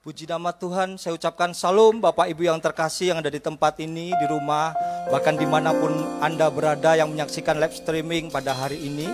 [0.00, 4.16] Puji nama Tuhan, saya ucapkan salam Bapak Ibu yang terkasih yang ada di tempat ini,
[4.16, 4.72] di rumah,
[5.12, 5.92] bahkan di mana pun
[6.24, 9.04] Anda berada yang menyaksikan live streaming pada hari ini.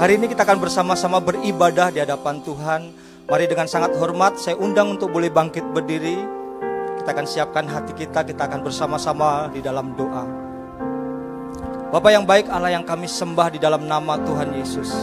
[0.00, 2.96] Hari ini kita akan bersama-sama beribadah di hadapan Tuhan.
[3.28, 6.16] Mari dengan sangat hormat saya undang untuk boleh bangkit berdiri.
[7.04, 10.24] Kita akan siapkan hati kita, kita akan bersama-sama di dalam doa.
[11.92, 14.96] Bapak yang baik Allah yang kami sembah di dalam nama Tuhan Yesus.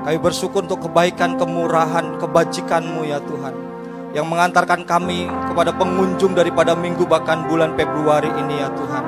[0.00, 3.75] Kami bersyukur untuk kebaikan, kemurahan, kebajikan-Mu ya Tuhan
[4.16, 9.04] yang mengantarkan kami kepada pengunjung daripada minggu bahkan bulan Februari ini ya Tuhan.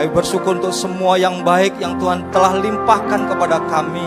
[0.00, 4.00] Kami bersyukur untuk semua yang baik yang Tuhan telah limpahkan kepada kami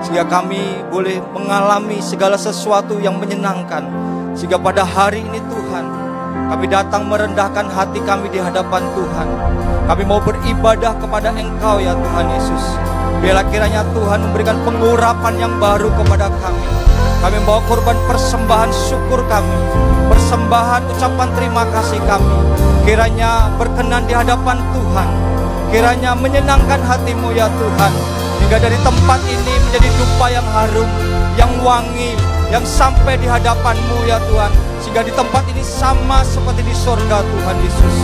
[0.00, 3.84] sehingga kami boleh mengalami segala sesuatu yang menyenangkan
[4.32, 5.84] sehingga pada hari ini Tuhan
[6.48, 9.28] kami datang merendahkan hati kami di hadapan Tuhan.
[9.84, 12.64] Kami mau beribadah kepada Engkau ya Tuhan Yesus.
[13.20, 16.93] Biarlah kiranya Tuhan memberikan pengurapan yang baru kepada kami.
[17.22, 19.58] Kami membawa korban persembahan syukur kami,
[20.08, 22.36] persembahan ucapan terima kasih kami.
[22.84, 25.08] Kiranya berkenan di hadapan Tuhan,
[25.72, 27.92] kiranya menyenangkan hatimu ya Tuhan.
[28.44, 30.90] Hingga dari tempat ini menjadi dupa yang harum,
[31.40, 32.12] yang wangi,
[32.52, 34.52] yang sampai di hadapanmu ya Tuhan.
[34.84, 37.96] Sehingga di tempat ini sama seperti di surga Tuhan Yesus.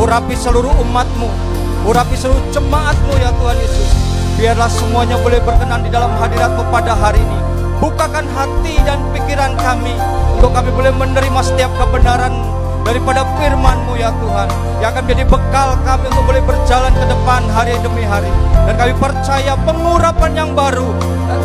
[0.00, 1.28] Urapi seluruh umatmu,
[1.84, 3.90] urapi seluruh jemaatmu ya Tuhan Yesus.
[4.40, 9.94] Biarlah semuanya boleh berkenan di dalam hadiratmu pada hari ini Bukakan hati dan pikiran kami
[10.36, 12.32] untuk kami boleh menerima setiap kebenaran
[12.86, 17.74] daripada firman-Mu ya Tuhan yang akan menjadi bekal kami untuk boleh berjalan ke depan hari
[17.82, 18.30] demi hari
[18.62, 20.94] dan kami percaya pengurapan yang baru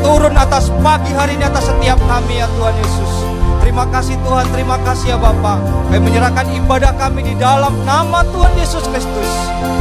[0.06, 4.76] turun atas pagi hari ini atas setiap kami ya Tuhan Yesus Terima kasih Tuhan, terima
[4.84, 5.64] kasih ya Bapak.
[5.88, 9.32] Kami menyerahkan ibadah kami di dalam nama Tuhan Yesus Kristus.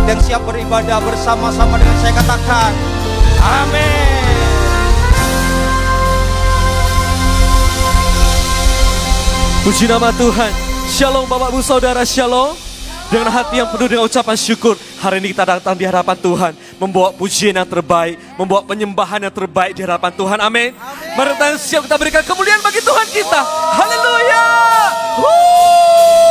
[0.06, 2.70] Dan siap beribadah bersama-sama dengan saya katakan.
[3.40, 4.29] Amin.
[9.70, 10.50] Puji nama Tuhan.
[10.90, 12.58] Shalom Bapak Ibu Saudara, Shalom.
[13.06, 17.14] Dengan hati yang penuh dengan ucapan syukur, hari ini kita datang di hadapan Tuhan, membawa
[17.14, 20.42] pujian yang terbaik, membawa penyembahan yang terbaik di hadapan Tuhan.
[20.42, 20.75] Amin.
[21.14, 23.41] Mari kita siap kita berikan kemuliaan bagi Tuhan kita.
[23.78, 24.47] Haleluya.
[25.22, 26.29] bulan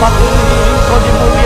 [0.00, 1.39] Patrulho, só de mulher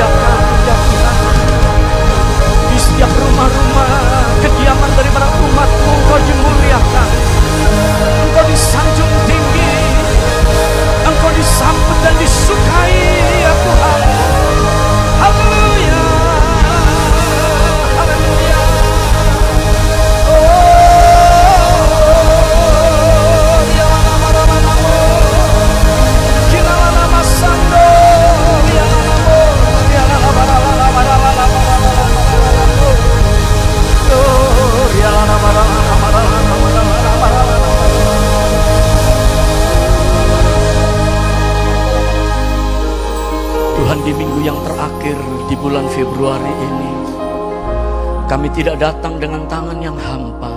[48.54, 50.54] tidak datang dengan tangan yang hampa,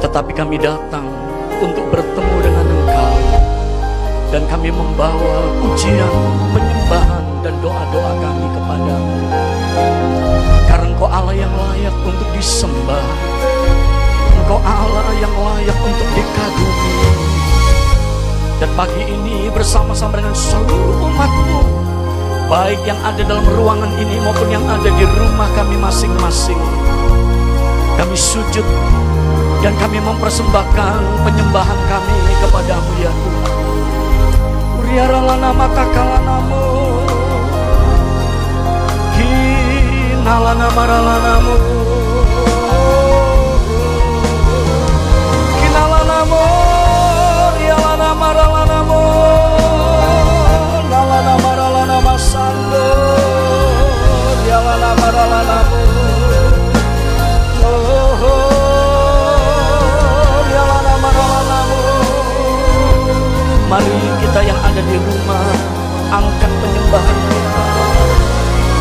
[0.00, 1.04] tetapi kami datang
[1.60, 3.16] untuk bertemu dengan Engkau
[4.32, 6.14] dan kami membawa pujian,
[6.56, 9.16] penyembahan dan doa-doa kami kepadamu.
[10.72, 13.08] Karena Engkau Allah yang layak untuk disembah.
[14.40, 16.88] Engkau Allah yang layak untuk dikagumi.
[18.56, 21.89] Dan pagi ini bersama-sama dengan seluruh umatmu
[22.50, 26.58] Baik yang ada dalam ruangan ini maupun yang ada di rumah kami masing-masing.
[27.94, 28.66] Kami sujud
[29.62, 33.54] dan kami mempersembahkan penyembahan kami kepadamu ya Tuhan.
[34.82, 36.66] Uriarala nama takalanamu
[39.14, 41.69] Kinalana maralanamu
[64.40, 65.52] Kita yang ada di rumah
[66.08, 67.16] Angkat penyembahan.
[67.28, 67.64] Kita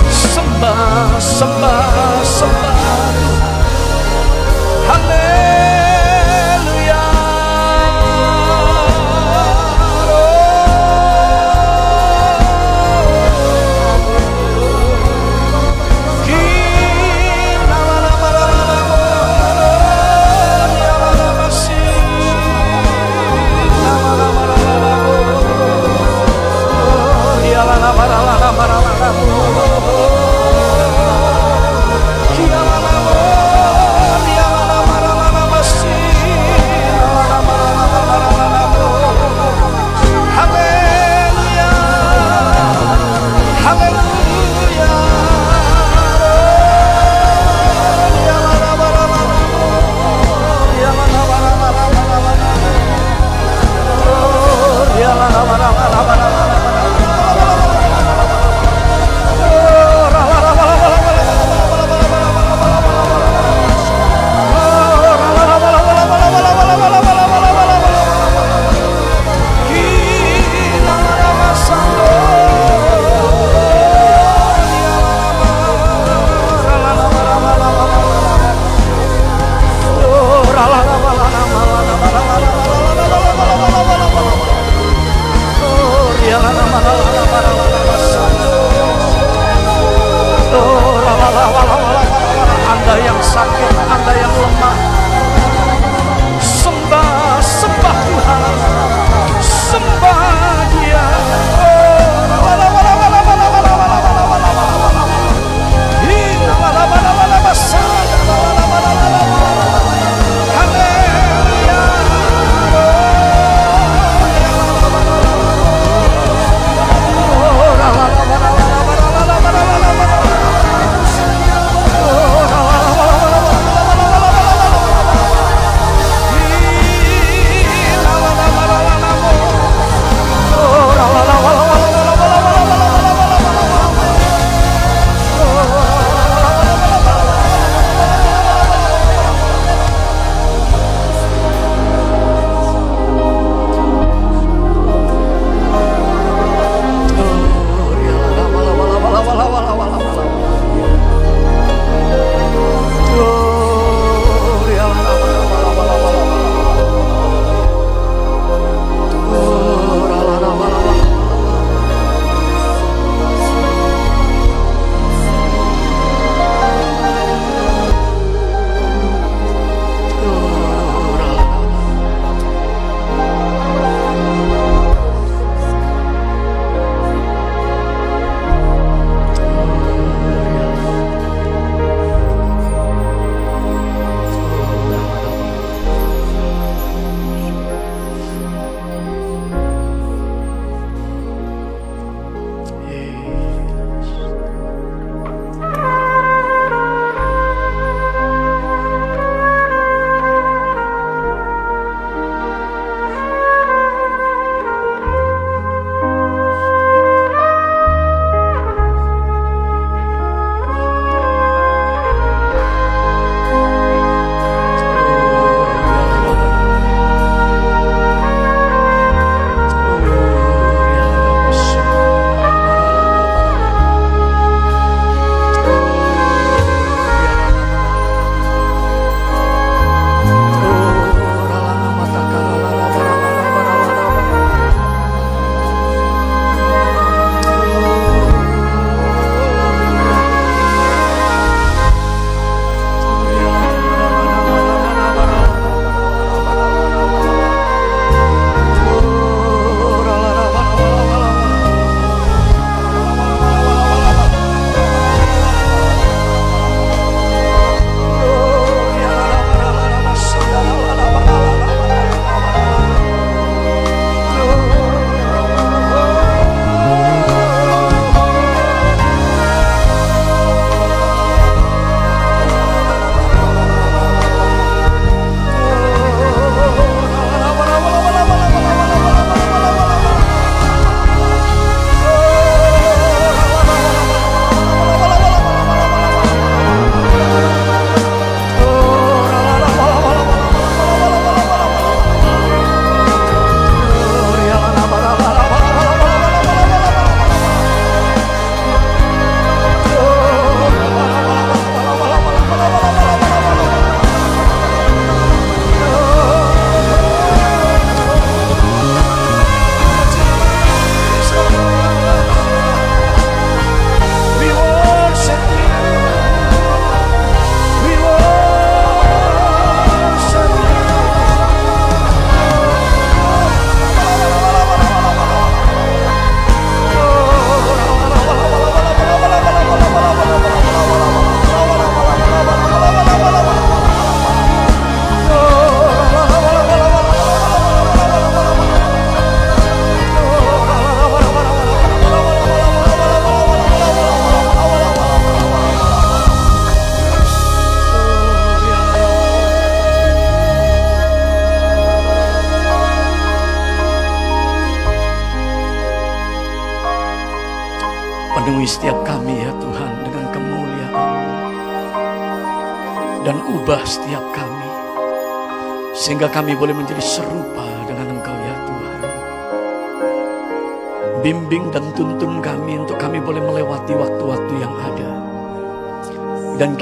[0.08, 2.80] Sembah, sembah, sembah.
[4.88, 5.79] Haleluya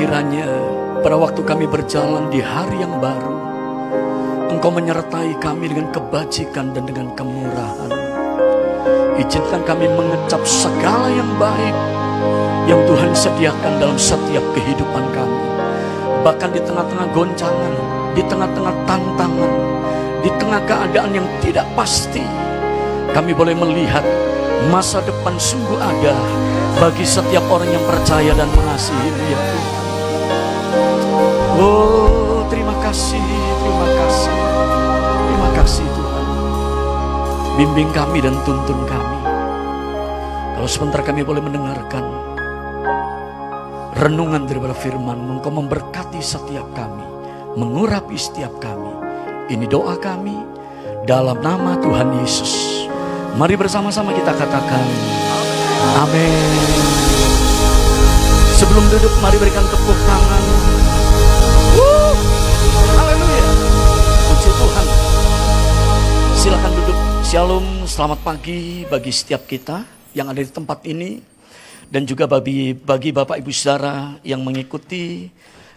[0.07, 0.47] kiranya
[1.03, 3.35] pada waktu kami berjalan di hari yang baru,
[4.47, 7.91] Engkau menyertai kami dengan kebajikan dan dengan kemurahan.
[9.19, 11.75] Izinkan kami mengecap segala yang baik
[12.71, 15.43] yang Tuhan sediakan dalam setiap kehidupan kami.
[16.23, 17.73] Bahkan di tengah-tengah goncangan,
[18.15, 19.51] di tengah-tengah tantangan,
[20.23, 22.23] di tengah keadaan yang tidak pasti,
[23.11, 24.07] kami boleh melihat
[24.71, 26.15] masa depan sungguh ada
[26.79, 29.67] bagi setiap orang yang percaya dan mengasihi ya Tuhan.
[31.57, 33.17] Oh, terima kasih,
[33.65, 34.37] terima kasih.
[35.25, 36.25] Terima kasih Tuhan.
[37.57, 39.19] Bimbing kami dan tuntun kami.
[40.53, 42.05] Kalau sebentar kami boleh mendengarkan
[43.97, 47.05] renungan daripada firman Engkau memberkati setiap kami,
[47.57, 48.93] mengurapi setiap kami.
[49.49, 50.37] Ini doa kami
[51.09, 52.85] dalam nama Tuhan Yesus.
[53.33, 54.85] Mari bersama-sama kita katakan
[56.05, 56.77] Amin.
[58.57, 60.56] Sebelum duduk mari berikan tepuk tangan.
[67.27, 69.83] Shalom, selamat pagi bagi setiap kita
[70.15, 71.19] yang ada di tempat ini
[71.91, 75.27] dan juga bagi bagi Bapak Ibu Saudara yang mengikuti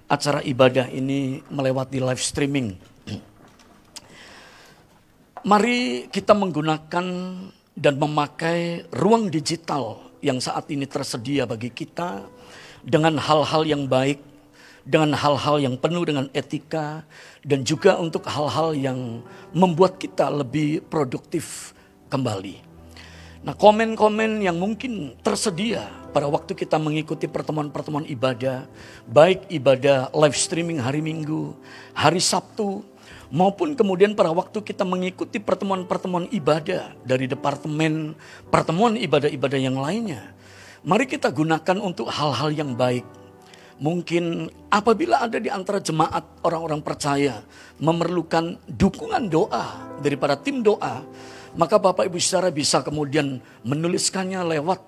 [0.06, 2.78] acara ibadah ini melewati live streaming.
[5.42, 7.06] Mari kita menggunakan
[7.74, 12.30] dan memakai ruang digital yang saat ini tersedia bagi kita
[12.78, 14.22] dengan hal-hal yang baik,
[14.84, 17.04] dengan hal-hal yang penuh dengan etika,
[17.44, 21.76] dan juga untuk hal-hal yang membuat kita lebih produktif
[22.08, 22.70] kembali.
[23.40, 28.68] Nah, komen-komen yang mungkin tersedia pada waktu kita mengikuti pertemuan-pertemuan ibadah,
[29.08, 31.56] baik ibadah live streaming hari Minggu,
[31.96, 32.84] hari Sabtu,
[33.32, 38.12] maupun kemudian pada waktu kita mengikuti pertemuan-pertemuan ibadah dari departemen
[38.52, 40.36] pertemuan ibadah-ibadah yang lainnya.
[40.84, 43.19] Mari kita gunakan untuk hal-hal yang baik.
[43.80, 47.40] Mungkin apabila ada di antara jemaat orang-orang percaya
[47.80, 51.00] memerlukan dukungan doa daripada tim doa,
[51.56, 54.84] maka Bapak Ibu saudara bisa kemudian menuliskannya lewat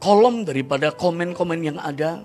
[0.00, 2.24] kolom daripada komen-komen yang ada.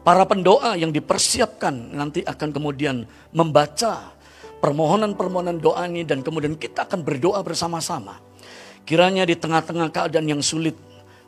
[0.00, 3.04] Para pendoa yang dipersiapkan nanti akan kemudian
[3.36, 4.16] membaca
[4.64, 8.16] permohonan-permohonan doa ini dan kemudian kita akan berdoa bersama-sama.
[8.88, 10.72] Kiranya di tengah-tengah keadaan yang sulit,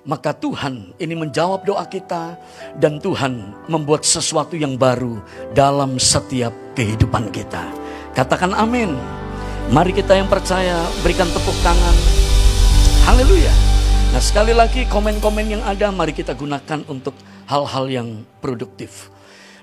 [0.02, 2.34] maka Tuhan ini menjawab doa kita
[2.78, 5.22] dan Tuhan membuat sesuatu yang baru
[5.54, 7.62] dalam setiap kehidupan kita.
[8.12, 8.98] Katakan amin.
[9.70, 11.96] Mari kita yang percaya berikan tepuk tangan.
[13.06, 13.54] Haleluya.
[14.12, 17.16] Nah sekali lagi komen-komen yang ada mari kita gunakan untuk
[17.48, 18.08] hal-hal yang
[18.42, 19.08] produktif.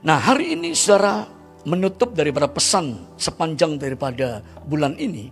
[0.02, 1.28] Nah hari ini saudara
[1.68, 5.30] menutup daripada pesan sepanjang daripada bulan ini.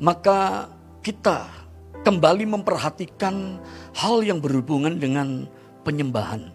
[0.00, 0.68] Maka
[1.04, 1.65] kita
[2.06, 3.58] kembali memperhatikan
[3.98, 5.50] hal yang berhubungan dengan
[5.82, 6.54] penyembahan.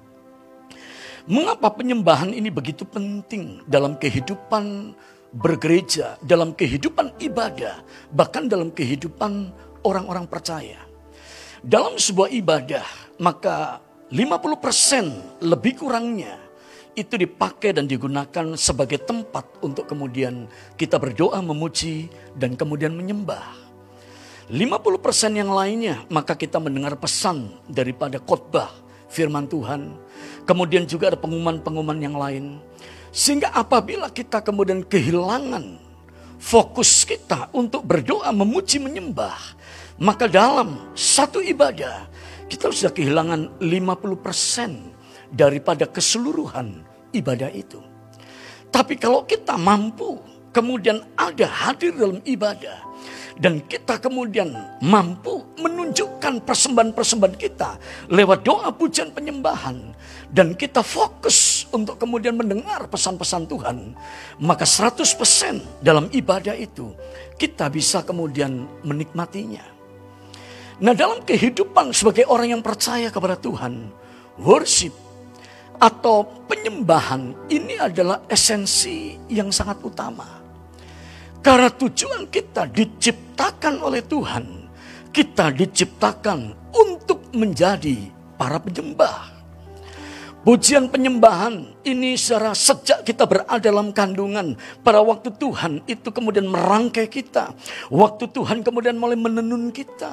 [1.28, 4.96] Mengapa penyembahan ini begitu penting dalam kehidupan
[5.36, 7.84] bergereja, dalam kehidupan ibadah,
[8.16, 9.52] bahkan dalam kehidupan
[9.84, 10.80] orang-orang percaya.
[11.60, 12.88] Dalam sebuah ibadah,
[13.20, 16.40] maka 50% lebih kurangnya
[16.96, 20.48] itu dipakai dan digunakan sebagai tempat untuk kemudian
[20.80, 22.08] kita berdoa memuji
[22.40, 23.71] dan kemudian menyembah.
[24.52, 28.68] 50% yang lainnya maka kita mendengar pesan daripada khotbah
[29.08, 29.96] firman Tuhan.
[30.44, 32.60] Kemudian juga ada pengumuman-pengumuman yang lain.
[33.16, 35.80] Sehingga apabila kita kemudian kehilangan
[36.36, 39.40] fokus kita untuk berdoa, memuji, menyembah.
[40.04, 42.12] Maka dalam satu ibadah
[42.52, 46.84] kita sudah kehilangan 50% daripada keseluruhan
[47.16, 47.80] ibadah itu.
[48.68, 50.20] Tapi kalau kita mampu
[50.52, 52.91] kemudian ada hadir dalam ibadah
[53.42, 54.54] dan kita kemudian
[54.86, 57.70] mampu menunjukkan persembahan-persembahan kita
[58.14, 59.98] lewat doa pujian penyembahan
[60.30, 63.78] dan kita fokus untuk kemudian mendengar pesan-pesan Tuhan,
[64.46, 66.94] maka 100% dalam ibadah itu
[67.42, 69.66] kita bisa kemudian menikmatinya.
[70.82, 73.90] Nah, dalam kehidupan sebagai orang yang percaya kepada Tuhan,
[74.42, 74.94] worship
[75.82, 80.41] atau penyembahan ini adalah esensi yang sangat utama.
[81.42, 84.70] Karena tujuan kita diciptakan oleh Tuhan,
[85.10, 89.42] kita diciptakan untuk menjadi para penyembah.
[90.42, 94.58] Pujian penyembahan ini secara sejak kita berada dalam kandungan.
[94.82, 97.54] Pada waktu Tuhan itu kemudian merangkai kita.
[97.94, 100.10] Waktu Tuhan kemudian mulai menenun kita.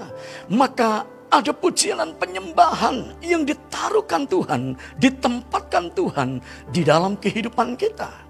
[0.52, 8.27] Maka ada pujian penyembahan yang ditaruhkan Tuhan, ditempatkan Tuhan di dalam kehidupan kita.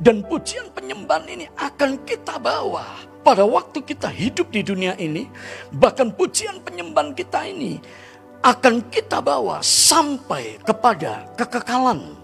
[0.00, 2.84] Dan pujian penyembahan ini akan kita bawa
[3.22, 5.28] pada waktu kita hidup di dunia ini.
[5.72, 7.78] Bahkan pujian penyembahan kita ini
[8.42, 12.18] akan kita bawa sampai kepada kekekalan.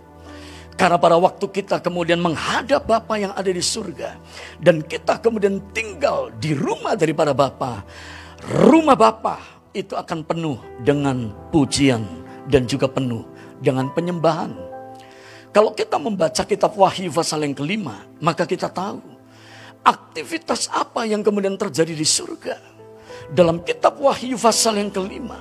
[0.78, 4.14] Karena pada waktu kita kemudian menghadap Bapa yang ada di surga.
[4.62, 7.82] Dan kita kemudian tinggal di rumah daripada Bapa.
[8.46, 9.42] Rumah Bapa
[9.74, 12.06] itu akan penuh dengan pujian
[12.46, 13.26] dan juga penuh
[13.58, 14.67] dengan penyembahan.
[15.58, 19.02] Kalau kita membaca kitab Wahyu pasal yang kelima, maka kita tahu
[19.82, 22.62] aktivitas apa yang kemudian terjadi di surga.
[23.34, 25.34] Dalam kitab Wahyu pasal yang kelima,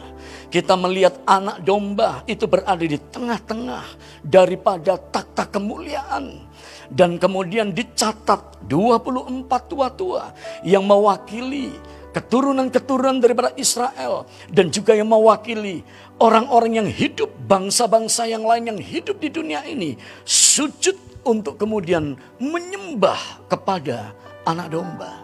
[0.49, 3.85] kita melihat anak domba itu berada di tengah-tengah
[4.25, 6.49] daripada takhta kemuliaan.
[6.89, 10.33] Dan kemudian dicatat 24 tua-tua
[10.65, 11.77] yang mewakili
[12.17, 14.25] keturunan-keturunan daripada Israel.
[14.49, 15.85] Dan juga yang mewakili
[16.17, 19.93] orang-orang yang hidup, bangsa-bangsa yang lain yang hidup di dunia ini.
[20.25, 24.17] Sujud untuk kemudian menyembah kepada
[24.49, 25.21] anak domba.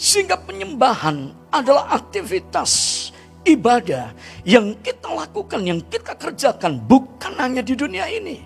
[0.00, 3.12] Sehingga penyembahan adalah aktivitas
[3.44, 4.12] ibadah
[4.44, 8.40] yang kita lakukan, yang kita kerjakan bukan hanya di dunia ini.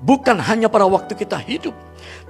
[0.00, 1.76] Bukan hanya pada waktu kita hidup.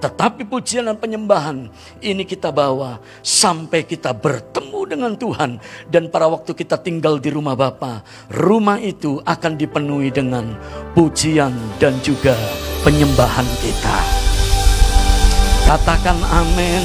[0.01, 1.69] Tetapi pujian dan penyembahan
[2.01, 5.61] ini kita bawa sampai kita bertemu dengan Tuhan.
[5.87, 8.01] Dan pada waktu kita tinggal di rumah Bapa,
[8.33, 10.57] rumah itu akan dipenuhi dengan
[10.97, 12.33] pujian dan juga
[12.81, 13.97] penyembahan kita.
[15.69, 16.83] Katakan amin.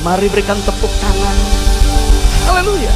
[0.00, 1.36] Mari berikan tepuk tangan.
[2.48, 2.94] Haleluya.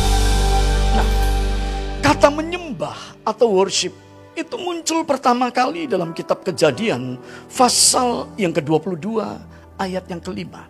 [2.03, 3.95] Kata menyembah atau worship
[4.33, 7.21] itu muncul pertama kali dalam kitab kejadian
[7.53, 9.21] pasal yang ke-22
[9.77, 10.69] ayat yang kelima.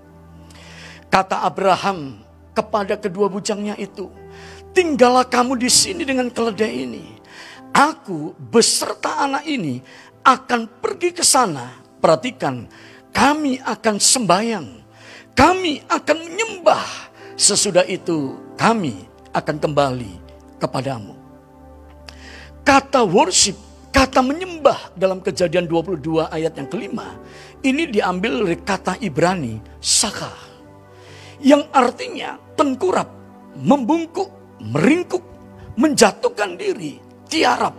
[1.07, 2.19] Kata Abraham
[2.57, 4.11] kepada kedua bujangnya itu,
[4.75, 7.05] tinggallah kamu di sini dengan keledai ini.
[7.73, 9.81] Aku beserta anak ini
[10.27, 11.81] akan pergi ke sana.
[12.03, 12.67] Perhatikan,
[13.15, 14.69] kami akan sembahyang.
[15.33, 16.85] Kami akan menyembah.
[17.39, 20.13] Sesudah itu kami akan kembali
[20.61, 21.22] kepadamu.
[22.63, 23.59] Kata worship,
[23.91, 27.19] kata menyembah dalam kejadian 22 ayat yang kelima.
[27.59, 30.31] Ini diambil dari kata Ibrani, saka.
[31.43, 33.11] Yang artinya tengkurap,
[33.59, 34.31] membungkuk,
[34.63, 35.23] meringkuk,
[35.75, 37.75] menjatuhkan diri, tiarap.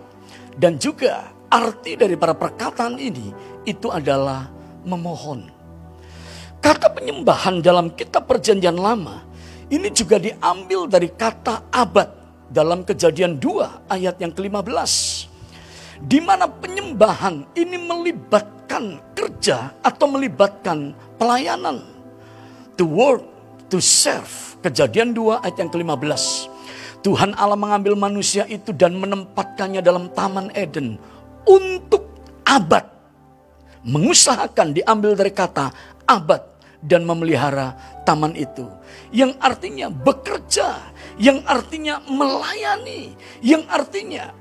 [0.52, 3.32] Dan juga arti dari para perkataan ini
[3.63, 4.52] itu adalah
[4.84, 5.48] memohon.
[6.60, 9.24] Kata penyembahan dalam kitab perjanjian lama
[9.72, 14.93] ini juga diambil dari kata abad dalam kejadian 2 ayat yang ke-15.
[16.03, 21.79] Di mana penyembahan ini melibatkan kerja atau melibatkan pelayanan.
[22.75, 23.23] To work,
[23.71, 24.58] to serve.
[24.60, 26.51] Kejadian 2 ayat yang ke-15.
[27.03, 30.95] Tuhan Allah mengambil manusia itu dan menempatkannya dalam Taman Eden
[31.43, 32.08] untuk
[32.47, 32.88] abad.
[33.84, 35.67] Mengusahakan diambil dari kata
[36.08, 36.53] abad
[36.84, 38.67] dan memelihara taman itu.
[39.15, 44.34] Yang artinya bekerja yang artinya melayani, yang artinya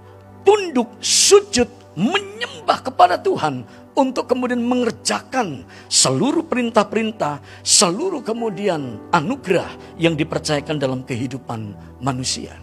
[0.43, 9.69] tunduk, sujud, menyembah kepada Tuhan untuk kemudian mengerjakan seluruh perintah-perintah, seluruh kemudian anugerah
[10.01, 12.57] yang dipercayakan dalam kehidupan manusia.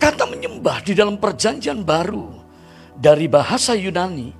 [0.00, 2.32] Kata menyembah di dalam perjanjian baru
[2.96, 4.32] dari bahasa Yunani,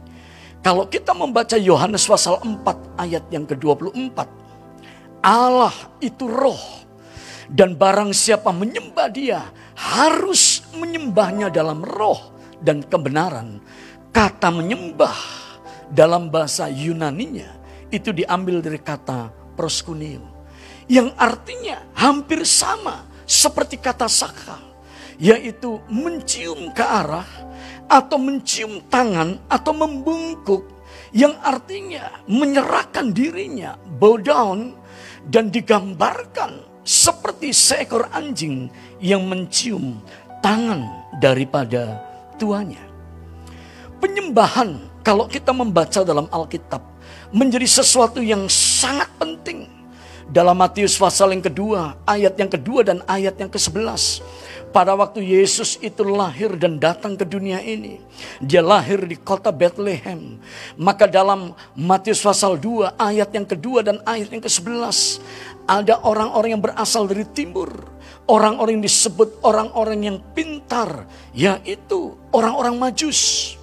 [0.65, 4.17] kalau kita membaca Yohanes pasal 4 ayat yang ke-24,
[5.21, 6.84] Allah itu roh
[7.51, 9.41] dan barang siapa menyembah dia
[9.77, 12.33] harus menyembahnya dalam roh
[12.65, 13.61] dan kebenaran.
[14.15, 15.19] Kata menyembah
[15.91, 17.51] dalam bahasa Yunaninya
[17.91, 19.29] itu diambil dari kata
[19.59, 20.23] proskuneo.
[20.87, 24.61] Yang artinya hampir sama seperti kata saka.
[25.15, 27.27] Yaitu mencium ke arah
[27.87, 30.67] atau mencium tangan atau membungkuk.
[31.15, 34.75] Yang artinya menyerahkan dirinya, bow down
[35.31, 38.69] dan digambarkan seperti seekor anjing
[39.01, 39.99] yang mencium
[40.45, 40.85] tangan
[41.19, 41.99] daripada
[42.37, 42.81] tuanya.
[43.99, 46.85] Penyembahan kalau kita membaca dalam Alkitab
[47.33, 49.67] menjadi sesuatu yang sangat penting.
[50.25, 54.25] Dalam Matius pasal yang kedua, ayat yang kedua dan ayat yang ke-11
[54.75, 58.03] pada waktu Yesus itu lahir dan datang ke dunia ini.
[58.43, 60.43] Dia lahir di kota Bethlehem.
[60.75, 65.23] Maka dalam Matius pasal 2 ayat yang kedua dan ayat yang ke-11.
[65.71, 67.71] Ada orang-orang yang berasal dari timur.
[68.27, 71.07] Orang-orang yang disebut orang-orang yang pintar.
[71.31, 73.55] Yaitu orang-orang majus.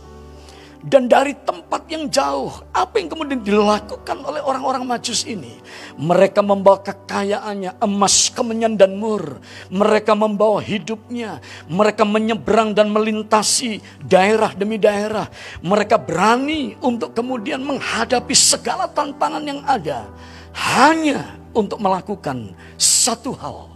[0.82, 5.62] Dan dari tempat yang jauh, apa yang kemudian dilakukan oleh orang-orang majus ini.
[5.94, 9.38] Mereka membawa kekayaannya, emas, kemenyan, dan mur.
[9.70, 11.38] Mereka membawa hidupnya.
[11.70, 15.30] Mereka menyeberang dan melintasi daerah demi daerah.
[15.62, 20.10] Mereka berani untuk kemudian menghadapi segala tantangan yang ada.
[20.58, 23.70] Hanya untuk melakukan satu hal.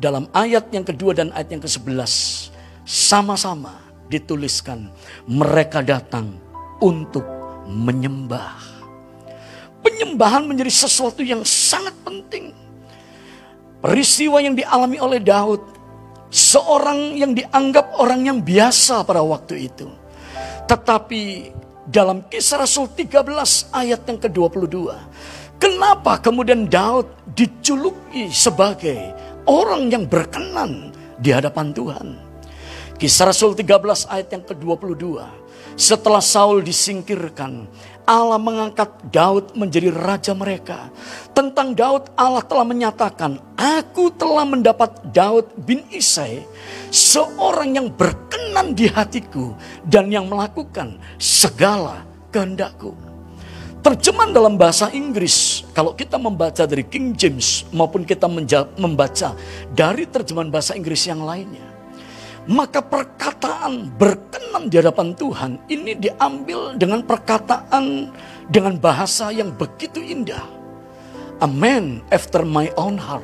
[0.00, 2.08] Dalam ayat yang kedua dan ayat yang ke-11.
[2.88, 4.88] Sama-sama dituliskan
[5.28, 6.32] mereka datang
[6.80, 7.24] untuk
[7.68, 8.56] menyembah.
[9.84, 12.50] Penyembahan menjadi sesuatu yang sangat penting.
[13.78, 15.62] Peristiwa yang dialami oleh Daud,
[16.34, 19.86] seorang yang dianggap orang yang biasa pada waktu itu.
[20.66, 21.54] Tetapi
[21.86, 23.22] dalam kisah Rasul 13
[23.70, 24.76] ayat yang ke-22,
[25.62, 27.06] kenapa kemudian Daud
[27.38, 28.98] dijuluki sebagai
[29.46, 30.90] orang yang berkenan
[31.22, 32.27] di hadapan Tuhan?
[32.98, 35.22] Kisah Rasul 13 ayat yang ke-22.
[35.78, 37.70] Setelah Saul disingkirkan,
[38.02, 40.90] Allah mengangkat Daud menjadi raja mereka.
[41.30, 46.42] Tentang Daud Allah telah menyatakan, Aku telah mendapat Daud bin Isai,
[46.90, 49.54] seorang yang berkenan di hatiku
[49.86, 52.02] dan yang melakukan segala
[52.34, 52.98] kehendakku.
[53.78, 58.26] Terjemahan dalam bahasa Inggris, kalau kita membaca dari King James maupun kita
[58.74, 59.38] membaca
[59.70, 61.67] dari terjemahan bahasa Inggris yang lainnya,
[62.48, 68.08] maka perkataan berkenan di hadapan Tuhan ini diambil dengan perkataan
[68.48, 70.40] dengan bahasa yang begitu indah.
[71.38, 73.22] A man after my own heart.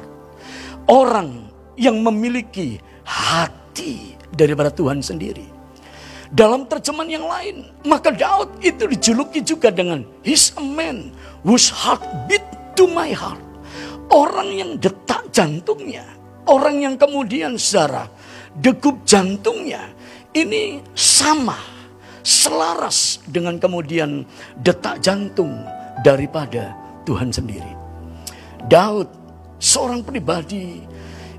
[0.85, 1.49] Orang
[1.81, 2.77] yang memiliki
[3.09, 5.49] hati daripada Tuhan sendiri.
[6.29, 7.57] Dalam terjemahan yang lain,
[7.89, 12.45] maka Daud itu dijuluki juga dengan He's a man whose heart beat
[12.77, 13.41] to my heart.
[14.13, 16.05] Orang yang detak jantungnya,
[16.45, 18.13] orang yang kemudian saudara
[18.59, 19.91] degup jantungnya
[20.35, 21.59] ini sama,
[22.27, 24.27] selaras dengan kemudian
[24.63, 25.55] detak jantung
[26.03, 26.75] daripada
[27.07, 27.71] Tuhan sendiri.
[28.67, 29.07] Daud
[29.61, 30.83] seorang pribadi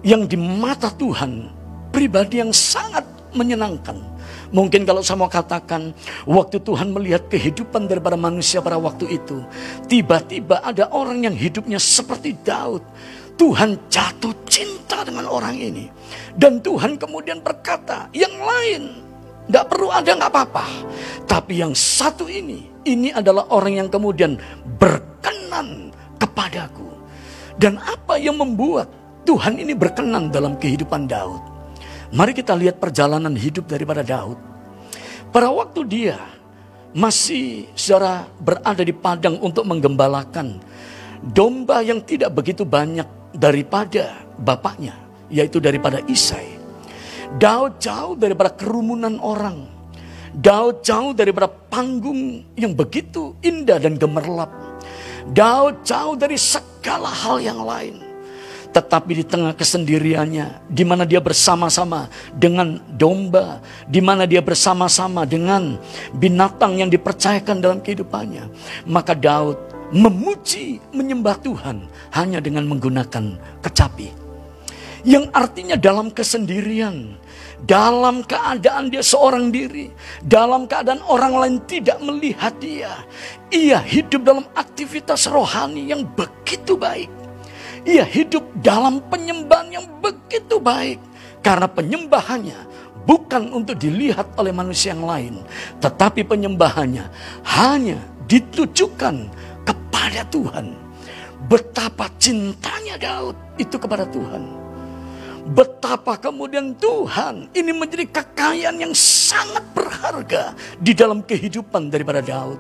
[0.06, 1.50] yang di mata Tuhan
[1.90, 3.04] pribadi yang sangat
[3.36, 4.16] menyenangkan.
[4.54, 5.92] Mungkin kalau saya mau katakan,
[6.24, 9.44] waktu Tuhan melihat kehidupan daripada manusia pada waktu itu,
[9.92, 12.86] tiba-tiba ada orang yang hidupnya seperti Daud.
[13.36, 15.92] Tuhan jatuh cinta dengan orang ini.
[16.36, 19.06] Dan Tuhan kemudian berkata, yang lain
[19.46, 20.66] tidak perlu ada nggak apa-apa.
[21.30, 24.40] Tapi yang satu ini, ini adalah orang yang kemudian
[24.80, 26.88] berkenan kepadaku.
[27.56, 28.92] Dan apa yang membuat
[29.24, 31.40] Tuhan ini berkenan dalam kehidupan Daud?
[32.16, 34.40] Mari kita lihat perjalanan hidup daripada Daud.
[35.30, 36.18] Pada waktu dia
[36.96, 40.64] masih secara berada di padang untuk menggembalakan
[41.20, 44.96] domba yang tidak begitu banyak daripada bapaknya,
[45.28, 46.56] yaitu daripada Isai.
[47.36, 49.68] Daud jauh daripada kerumunan orang.
[50.36, 54.52] Daud jauh daripada panggung yang begitu indah dan gemerlap.
[55.32, 58.04] Daud jauh dari segala hal yang lain.
[58.76, 65.80] Tetapi di tengah kesendiriannya, di mana dia bersama-sama dengan domba, di mana dia bersama-sama dengan
[66.12, 68.52] binatang yang dipercayakan dalam kehidupannya,
[68.84, 74.10] maka Daud memuji, menyembah Tuhan hanya dengan menggunakan kecapi.
[75.06, 77.14] Yang artinya dalam kesendirian,
[77.62, 79.94] dalam keadaan dia seorang diri,
[80.26, 83.06] dalam keadaan orang lain tidak melihat dia,
[83.54, 87.10] ia hidup dalam aktivitas rohani yang begitu baik.
[87.86, 90.98] Ia hidup dalam penyembahan yang begitu baik.
[91.46, 92.58] Karena penyembahannya
[93.06, 95.46] bukan untuk dilihat oleh manusia yang lain.
[95.78, 97.06] Tetapi penyembahannya
[97.46, 99.30] hanya ditujukan
[99.96, 100.66] kepada Tuhan.
[101.48, 104.44] Betapa cintanya Daud itu kepada Tuhan.
[105.56, 110.52] Betapa kemudian Tuhan ini menjadi kekayaan yang sangat berharga
[110.84, 112.60] di dalam kehidupan daripada Daud.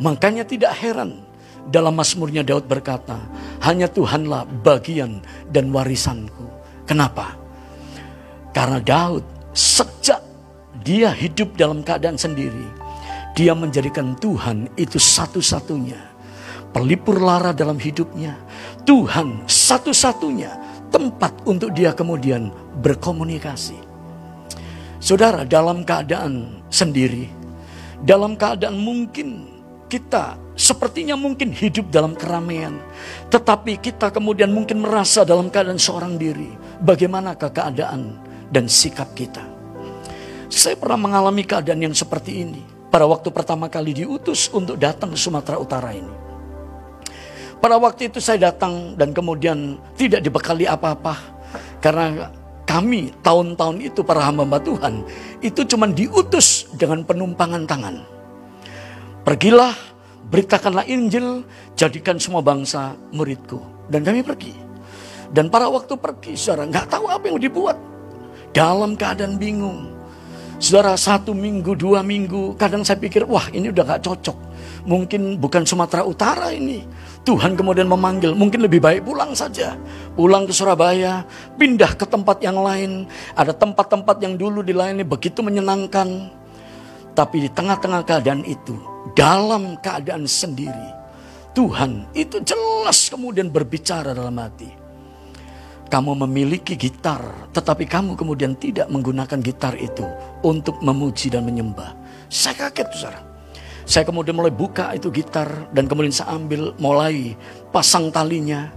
[0.00, 1.20] Makanya tidak heran
[1.68, 3.20] dalam Mazmurnya Daud berkata,
[3.68, 5.20] hanya Tuhanlah bagian
[5.52, 6.48] dan warisanku.
[6.88, 7.36] Kenapa?
[8.56, 10.24] Karena Daud sejak
[10.80, 12.64] dia hidup dalam keadaan sendiri,
[13.36, 16.12] dia menjadikan Tuhan itu satu-satunya
[16.72, 18.34] pelipur lara dalam hidupnya.
[18.82, 20.50] Tuhan satu-satunya
[20.90, 22.50] tempat untuk dia kemudian
[22.82, 23.78] berkomunikasi.
[24.98, 27.26] Saudara, dalam keadaan sendiri,
[28.02, 29.52] dalam keadaan mungkin
[29.92, 32.80] kita sepertinya mungkin hidup dalam keramaian.
[33.28, 36.48] Tetapi kita kemudian mungkin merasa dalam keadaan seorang diri.
[36.80, 38.16] Bagaimanakah keadaan
[38.48, 39.44] dan sikap kita.
[40.52, 42.62] Saya pernah mengalami keadaan yang seperti ini.
[42.92, 46.31] Pada waktu pertama kali diutus untuk datang ke Sumatera Utara ini.
[47.62, 51.14] Pada waktu itu saya datang dan kemudian tidak dibekali apa-apa.
[51.78, 52.26] Karena
[52.66, 55.06] kami tahun-tahun itu para hamba Tuhan
[55.38, 58.02] itu cuma diutus dengan penumpangan tangan.
[59.22, 59.78] Pergilah
[60.26, 61.46] beritakanlah Injil,
[61.78, 63.62] jadikan semua bangsa muridku.
[63.86, 64.58] Dan kami pergi.
[65.30, 67.78] Dan para waktu pergi, saudara nggak tahu apa yang dibuat.
[68.50, 69.86] Dalam keadaan bingung.
[70.58, 74.38] Saudara satu minggu, dua minggu, kadang saya pikir, wah ini udah gak cocok.
[74.82, 76.82] Mungkin bukan Sumatera Utara ini.
[77.22, 79.78] Tuhan kemudian memanggil, mungkin lebih baik pulang saja.
[80.18, 81.22] Pulang ke Surabaya,
[81.54, 83.06] pindah ke tempat yang lain.
[83.38, 86.34] Ada tempat-tempat yang dulu dilayani begitu menyenangkan.
[87.14, 88.74] Tapi di tengah-tengah keadaan itu,
[89.14, 90.88] dalam keadaan sendiri,
[91.54, 94.82] Tuhan itu jelas kemudian berbicara dalam hati
[95.92, 97.20] kamu memiliki gitar,
[97.52, 100.08] tetapi kamu kemudian tidak menggunakan gitar itu
[100.40, 101.92] untuk memuji dan menyembah.
[102.32, 103.31] Saya kaget, saudara.
[103.82, 107.34] Saya kemudian mulai buka itu gitar dan kemudian saya ambil mulai
[107.74, 108.70] pasang talinya.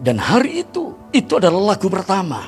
[0.00, 2.40] Dan hari itu, itu adalah lagu pertama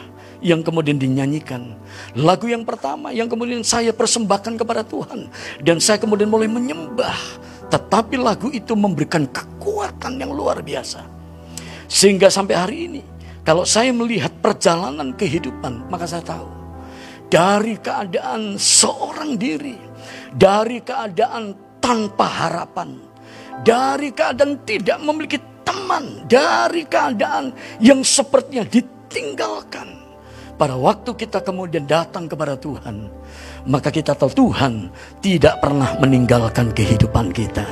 [0.43, 1.79] yang kemudian dinyanyikan.
[2.19, 5.31] Lagu yang pertama yang kemudian saya persembahkan kepada Tuhan.
[5.63, 7.15] Dan saya kemudian mulai menyembah.
[7.71, 11.07] Tetapi lagu itu memberikan kekuatan yang luar biasa.
[11.87, 13.03] Sehingga sampai hari ini
[13.43, 16.47] kalau saya melihat perjalanan kehidupan, maka saya tahu
[17.33, 19.75] dari keadaan seorang diri,
[20.31, 22.97] dari keadaan tanpa harapan,
[23.67, 27.51] dari keadaan tidak memiliki teman, dari keadaan
[27.83, 30.01] yang sepertinya ditinggalkan.
[30.55, 33.11] Pada waktu kita kemudian datang kepada Tuhan,
[33.67, 37.67] maka kita tahu Tuhan tidak pernah meninggalkan kehidupan kita.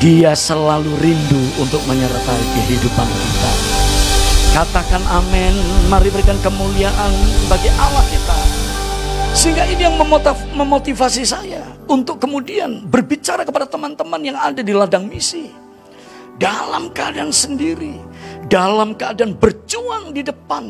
[0.00, 3.50] Dia selalu rindu untuk menyertai kehidupan kita.
[4.54, 5.54] Katakan amin.
[5.90, 7.12] Mari berikan kemuliaan
[7.50, 8.38] bagi Allah kita.
[9.34, 9.98] Sehingga ini yang
[10.54, 15.50] memotivasi saya untuk kemudian berbicara kepada teman-teman yang ada di ladang misi.
[16.38, 17.98] Dalam keadaan sendiri,
[18.46, 20.64] dalam keadaan berjuang di depan.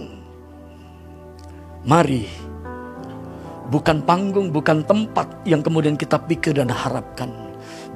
[1.84, 2.24] Mari,
[3.68, 7.28] bukan panggung, bukan tempat yang kemudian kita pikir dan harapkan.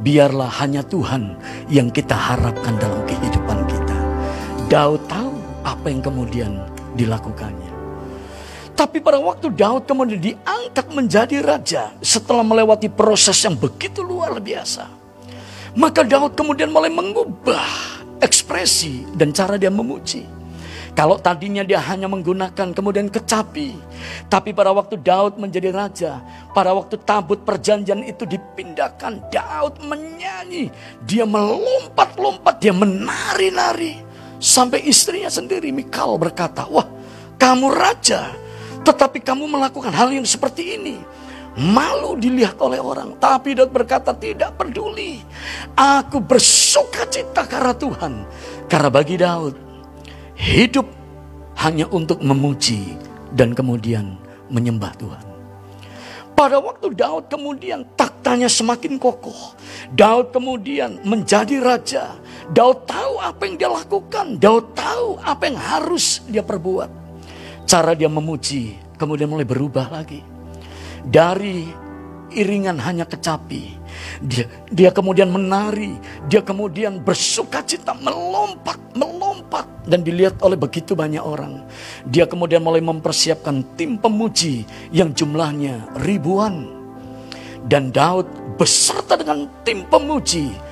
[0.05, 1.35] Biarlah hanya Tuhan
[1.73, 3.99] yang kita harapkan dalam kehidupan kita.
[4.69, 5.33] Daud tahu
[5.65, 6.53] apa yang kemudian
[6.95, 7.58] dilakukannya.
[8.79, 14.87] Tapi pada waktu Daud kemudian diangkat menjadi raja setelah melewati proses yang begitu luar biasa.
[15.75, 17.67] Maka Daud kemudian mulai mengubah
[18.23, 20.23] ekspresi dan cara dia memuji.
[20.95, 23.75] Kalau tadinya dia hanya menggunakan kemudian kecapi.
[24.31, 26.23] Tapi pada waktu Daud menjadi raja.
[26.55, 29.27] Pada waktu tabut perjanjian itu dipindahkan.
[29.31, 30.71] Daud menyanyi.
[31.07, 32.59] Dia melompat-lompat.
[32.59, 34.03] Dia menari-nari.
[34.43, 36.87] Sampai istrinya sendiri Mikal berkata, wah
[37.39, 38.35] kamu raja,
[38.89, 40.97] tetapi kamu melakukan hal yang seperti ini.
[41.61, 43.21] Malu dilihat oleh orang.
[43.21, 45.21] Tapi Daud berkata tidak peduli.
[45.77, 48.25] Aku bersuka cita karena Tuhan.
[48.65, 49.55] Karena bagi Daud,
[50.41, 50.89] hidup
[51.61, 52.97] hanya untuk memuji
[53.37, 54.17] dan kemudian
[54.49, 55.25] menyembah Tuhan.
[56.39, 59.59] Pada waktu Daud kemudian taktanya semakin kokoh.
[59.91, 62.15] Daud kemudian menjadi raja.
[62.55, 64.39] Daud tahu apa yang dia lakukan.
[64.39, 67.08] Daud tahu apa yang harus dia perbuat.
[67.69, 70.25] Cara dia memuji kemudian mulai berubah lagi.
[71.05, 71.69] Dari
[72.33, 73.77] iringan hanya kecapi.
[74.25, 76.01] Dia, dia kemudian menari.
[76.33, 79.69] Dia kemudian bersuka cita melompat, melompat.
[79.85, 81.69] Dan dilihat oleh begitu banyak orang.
[82.09, 86.73] Dia kemudian mulai mempersiapkan tim pemuji yang jumlahnya ribuan.
[87.69, 90.69] Dan Daud beserta dengan tim pemuji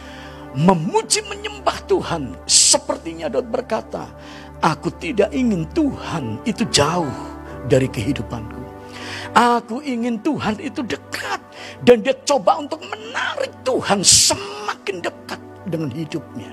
[0.56, 2.32] memuji menyembah Tuhan.
[2.48, 4.08] Sepertinya Daud berkata,
[4.60, 7.10] aku tidak ingin Tuhan itu jauh
[7.66, 8.62] dari kehidupanku.
[9.36, 11.40] Aku ingin Tuhan itu dekat.
[11.84, 16.52] Dan dia coba untuk menarik Tuhan semakin dekat dengan hidupnya.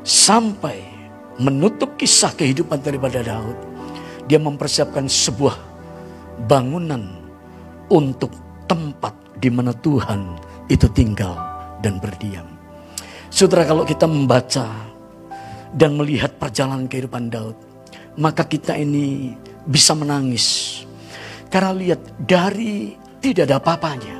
[0.00, 0.80] Sampai
[1.36, 3.58] menutup kisah kehidupan daripada Daud.
[4.24, 5.56] Dia mempersiapkan sebuah
[6.48, 7.04] bangunan
[7.90, 8.32] untuk
[8.64, 9.12] tempat
[9.42, 10.38] di mana Tuhan
[10.70, 11.34] itu tinggal
[11.82, 12.46] dan berdiam.
[13.28, 14.89] Saudara kalau kita membaca
[15.74, 17.56] dan melihat perjalanan kehidupan Daud,
[18.18, 19.34] maka kita ini
[19.66, 20.80] bisa menangis.
[21.50, 24.16] Karena lihat dari tidak ada apa-apanya.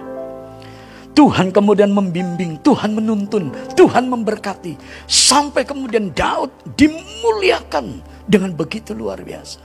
[1.11, 4.78] Tuhan kemudian membimbing, Tuhan menuntun, Tuhan memberkati.
[5.05, 6.48] Sampai kemudian Daud
[6.78, 9.61] dimuliakan dengan begitu luar biasa.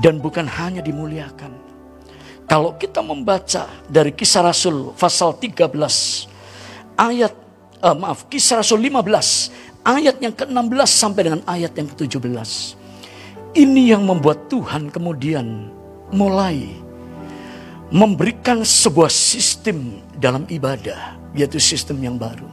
[0.00, 1.52] Dan bukan hanya dimuliakan.
[2.46, 5.66] Kalau kita membaca dari kisah Rasul pasal 13
[6.94, 7.34] ayat
[7.82, 12.50] uh, maaf kisah Rasul 15 ayat yang ke-16 sampai dengan ayat yang ke-17.
[13.56, 15.70] Ini yang membuat Tuhan kemudian
[16.10, 16.66] mulai
[17.94, 22.50] memberikan sebuah sistem dalam ibadah, yaitu sistem yang baru.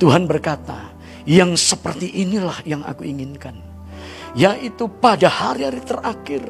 [0.00, 0.88] Tuhan berkata,
[1.28, 3.67] yang seperti inilah yang aku inginkan.
[4.36, 6.42] Yaitu pada hari-hari terakhir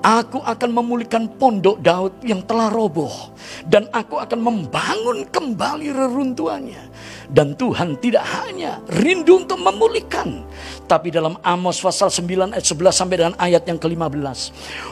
[0.00, 3.34] aku akan memulihkan pondok Daud yang telah roboh
[3.68, 6.92] dan aku akan membangun kembali reruntuhannya
[7.32, 10.46] dan Tuhan tidak hanya rindu untuk memulihkan
[10.86, 14.38] tapi dalam Amos pasal 9 ayat 11 sampai dengan ayat yang ke-15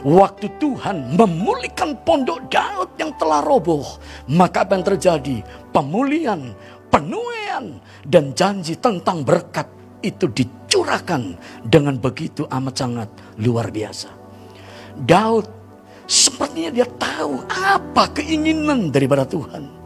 [0.03, 3.87] waktu Tuhan memulihkan pondok Daud yang telah roboh
[4.27, 5.37] maka apa yang terjadi?
[5.75, 6.55] Pemulihan
[6.95, 9.67] penuaian dan janji tentang berkat
[10.05, 13.09] itu dicurahkan dengan begitu amat sangat
[13.41, 14.13] luar biasa.
[15.01, 15.49] Daud
[16.05, 19.85] sepertinya dia tahu apa keinginan daripada Tuhan.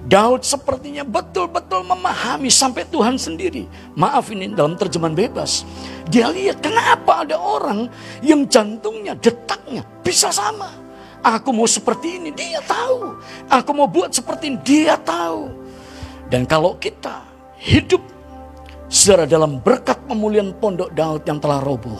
[0.00, 3.68] Daud sepertinya betul-betul memahami sampai Tuhan sendiri.
[3.94, 5.62] Maaf ini dalam terjemahan bebas.
[6.08, 7.86] Dia lihat kenapa ada orang
[8.24, 10.72] yang jantungnya, detaknya bisa sama.
[11.20, 13.12] Aku mau seperti ini, dia tahu.
[13.52, 15.52] Aku mau buat seperti ini, dia tahu.
[16.32, 17.20] Dan kalau kita
[17.60, 18.00] hidup
[18.90, 21.94] Saudara dalam berkat pemulihan pondok Daud yang telah roboh.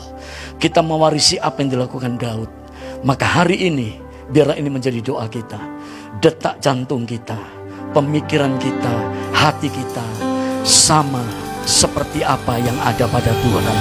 [0.59, 2.51] Kita mewarisi apa yang dilakukan Daud.
[3.07, 3.95] Maka hari ini
[4.27, 5.55] biarlah ini menjadi doa kita.
[6.19, 7.39] Detak jantung kita,
[7.95, 8.91] pemikiran kita,
[9.31, 10.03] hati kita
[10.67, 11.23] sama
[11.63, 13.77] seperti apa yang ada pada Tuhan.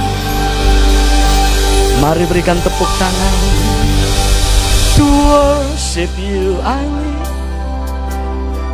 [1.99, 3.37] Mari berikan tepuk tangan.
[4.95, 7.27] To worship you I live.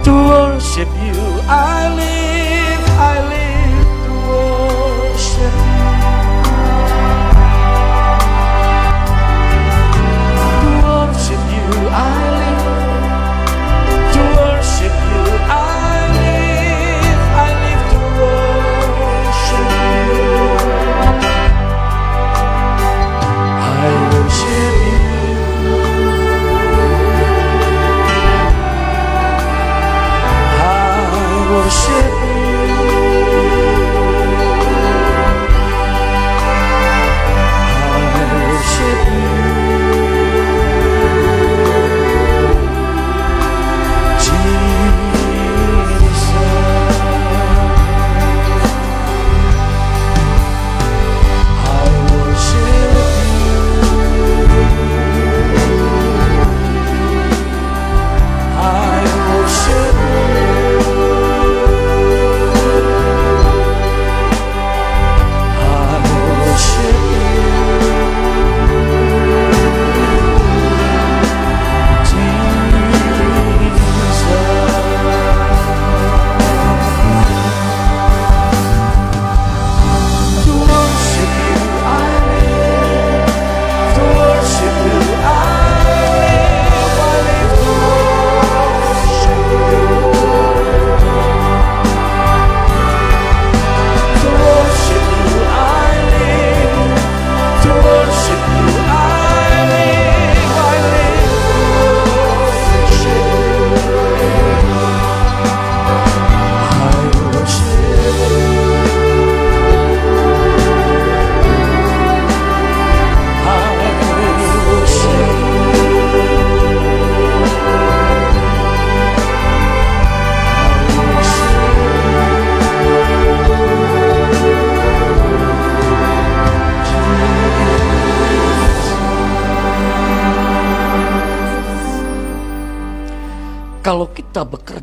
[0.05, 2.85] To worship you I live.
[3.01, 3.46] I live.
[4.37, 5.76] Kalau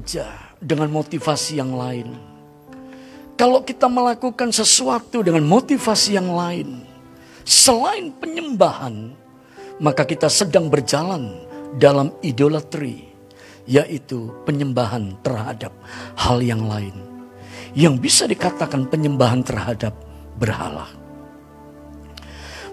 [0.04, 0.28] bekerja
[0.60, 2.12] dengan motivasi yang lain,
[3.39, 6.84] kalau kita melakukan sesuatu dengan motivasi yang lain,
[7.47, 9.16] selain penyembahan,
[9.80, 11.47] maka kita sedang berjalan
[11.80, 13.16] dalam idolatri,
[13.64, 15.72] yaitu penyembahan terhadap
[16.20, 16.99] hal yang lain,
[17.72, 19.95] yang bisa dikatakan penyembahan terhadap
[20.36, 20.91] berhala.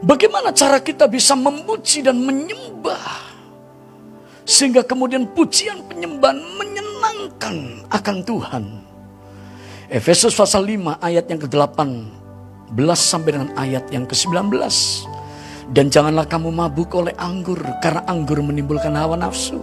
[0.02, 3.30] Bagaimana cara kita bisa memuji dan menyembah
[4.50, 6.42] sehingga kemudian pujian penyembahan
[7.00, 7.56] menyenangkan
[7.88, 8.64] akan Tuhan.
[9.90, 14.54] Efesus pasal 5 ayat yang ke-18 sampai dengan ayat yang ke-19.
[15.70, 19.58] Dan janganlah kamu mabuk oleh anggur karena anggur menimbulkan hawa nafsu.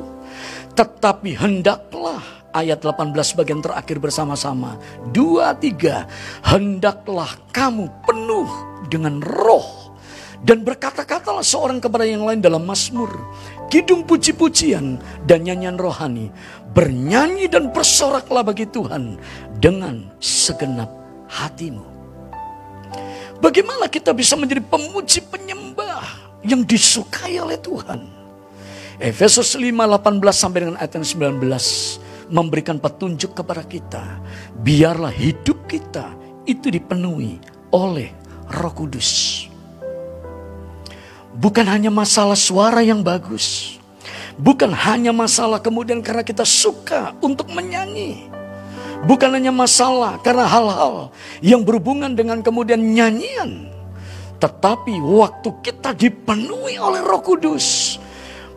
[0.75, 2.19] Tetapi hendaklah
[2.51, 4.79] ayat 18 bagian terakhir bersama-sama.
[5.11, 6.07] Dua, tiga.
[6.43, 8.49] Hendaklah kamu penuh
[8.87, 9.95] dengan roh.
[10.37, 13.09] Dan berkata-katalah seorang kepada yang lain dalam Mazmur
[13.67, 16.31] kidung puji-pujian dan nyanyian rohani.
[16.71, 19.17] Bernyanyi dan bersoraklah bagi Tuhan
[19.57, 20.91] dengan segenap
[21.25, 21.85] hatimu.
[23.37, 26.05] Bagaimana kita bisa menjadi pemuji penyembah
[26.45, 28.01] yang disukai oleh Tuhan?
[28.97, 31.37] Efesus 5, 18 sampai dengan ayat 19
[32.33, 34.03] memberikan petunjuk kepada kita.
[34.57, 36.13] Biarlah hidup kita
[36.49, 37.37] itu dipenuhi
[37.71, 38.09] oleh
[38.49, 39.45] roh kudus.
[41.37, 43.77] Bukan hanya masalah suara yang bagus,
[44.41, 48.25] bukan hanya masalah kemudian karena kita suka untuk menyanyi,
[49.05, 51.13] bukan hanya masalah karena hal-hal
[51.45, 53.69] yang berhubungan dengan kemudian nyanyian,
[54.41, 57.97] tetapi waktu kita dipenuhi oleh Roh Kudus,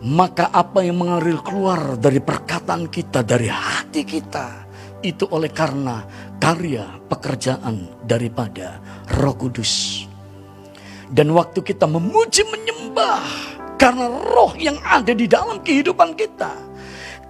[0.00, 4.68] maka apa yang mengalir keluar dari perkataan kita, dari hati kita,
[5.04, 6.04] itu oleh karena
[6.40, 8.80] karya pekerjaan daripada
[9.20, 10.08] Roh Kudus.
[11.10, 13.26] Dan waktu kita memuji menyembah
[13.74, 16.54] karena roh yang ada di dalam kehidupan kita.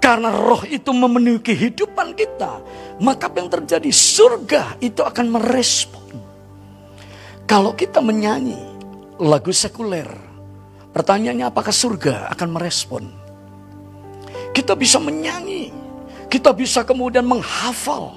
[0.01, 2.61] Karena roh itu memenuhi kehidupan kita.
[3.01, 3.89] Maka apa yang terjadi?
[3.89, 6.05] Surga itu akan merespon.
[7.49, 8.61] Kalau kita menyanyi
[9.21, 10.09] lagu sekuler.
[10.91, 13.05] Pertanyaannya apakah surga akan merespon?
[14.53, 15.71] Kita bisa menyanyi.
[16.29, 18.17] Kita bisa kemudian menghafal.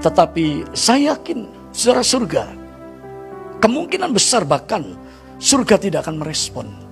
[0.00, 2.59] Tetapi saya yakin secara surga
[3.60, 4.96] Kemungkinan besar bahkan
[5.36, 6.90] surga tidak akan merespon.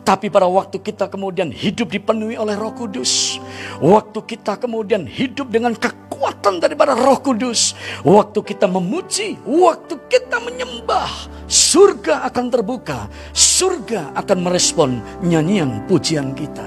[0.00, 3.36] Tapi pada waktu kita kemudian hidup dipenuhi oleh roh kudus.
[3.78, 7.76] Waktu kita kemudian hidup dengan kekuatan daripada roh kudus.
[8.02, 11.30] Waktu kita memuji, waktu kita menyembah.
[11.50, 16.64] Surga akan terbuka, surga akan merespon nyanyian pujian kita.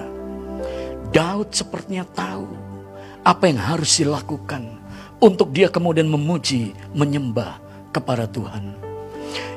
[1.09, 2.47] Daud sepertinya tahu
[3.23, 4.77] apa yang harus dilakukan
[5.23, 7.63] untuk dia kemudian memuji, menyembah
[7.95, 8.82] kepada Tuhan.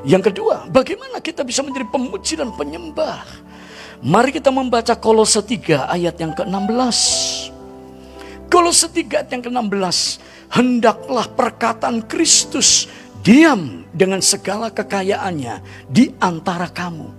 [0.07, 3.25] Yang kedua, bagaimana kita bisa menjadi pemuji dan penyembah?
[3.97, 6.99] Mari kita membaca Kolose 3 ayat yang ke-16.
[8.47, 9.97] Kolose 3 ayat yang ke-16.
[10.53, 12.87] Hendaklah perkataan Kristus
[13.25, 15.59] diam dengan segala kekayaannya
[15.89, 17.09] di antara kamu.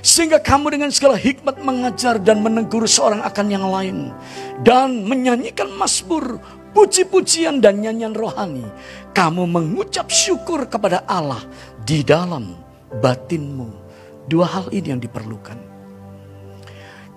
[0.00, 4.10] Sehingga kamu dengan segala hikmat mengajar dan menegur seorang akan yang lain.
[4.64, 6.40] Dan menyanyikan masbur,
[6.72, 8.64] puji-pujian dan nyanyian rohani.
[9.14, 11.42] Kamu mengucap syukur kepada Allah
[11.90, 12.54] di dalam
[13.02, 13.90] batinmu.
[14.30, 15.58] Dua hal ini yang diperlukan.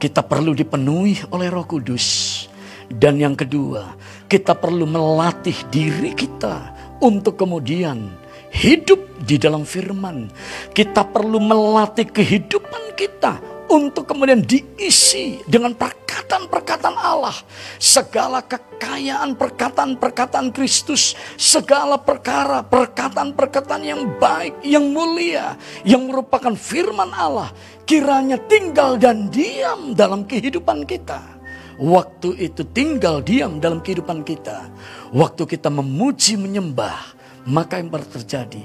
[0.02, 2.42] Kita perlu dipenuhi oleh Roh Kudus.
[2.90, 3.94] Dan yang kedua,
[4.26, 6.74] kita perlu melatih diri kita
[7.06, 8.18] untuk kemudian
[8.50, 10.34] hidup di dalam firman.
[10.74, 17.34] Kita perlu melatih kehidupan kita untuk kemudian diisi dengan perkataan-perkataan Allah.
[17.82, 27.50] Segala kekayaan perkataan-perkataan Kristus, segala perkara, perkataan-perkataan yang baik, yang mulia, yang merupakan firman Allah,
[27.90, 31.42] kiranya tinggal dan diam dalam kehidupan kita.
[31.82, 34.70] Waktu itu tinggal diam dalam kehidupan kita.
[35.10, 37.18] Waktu kita memuji menyembah,
[37.50, 38.62] maka yang terjadi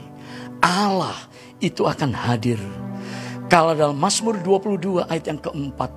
[0.61, 1.17] Allah
[1.59, 2.61] itu akan hadir
[3.49, 5.91] kalau dalam Mazmur 22 ayat yang keempat.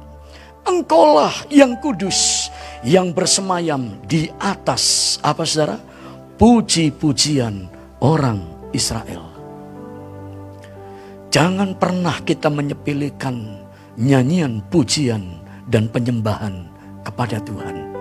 [0.62, 2.47] Engkaulah yang kudus
[2.86, 5.76] yang bersemayam di atas apa saudara?
[6.39, 7.68] Puji-pujian
[8.02, 8.41] orang
[8.72, 9.30] Israel.
[11.32, 13.68] Jangan pernah kita menyepelekan
[13.99, 16.68] nyanyian pujian dan penyembahan
[17.04, 17.91] kepada Tuhan.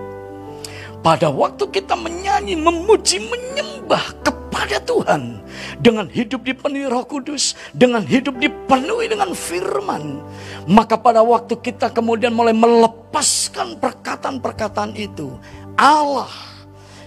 [1.01, 4.21] Pada waktu kita menyanyi, memuji, menyembah
[4.51, 5.39] kepada Tuhan,
[5.79, 10.19] dengan hidup dipenuhi Roh Kudus, dengan hidup dipenuhi dengan firman,
[10.67, 15.39] maka pada waktu kita kemudian mulai melepaskan perkataan-perkataan itu,
[15.79, 16.27] Allah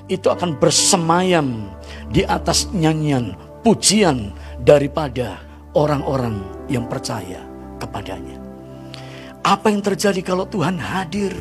[0.08, 1.68] itu akan bersemayam
[2.08, 4.32] di atas nyanyian pujian
[4.64, 5.36] daripada
[5.76, 6.40] orang-orang
[6.72, 7.44] yang percaya
[7.76, 8.40] kepadanya.
[9.44, 11.36] Apa yang terjadi kalau Tuhan hadir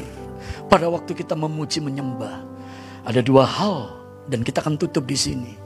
[0.67, 2.43] pada waktu kita memuji menyembah?
[3.07, 5.62] Ada dua hal dan kita akan tutup di sini.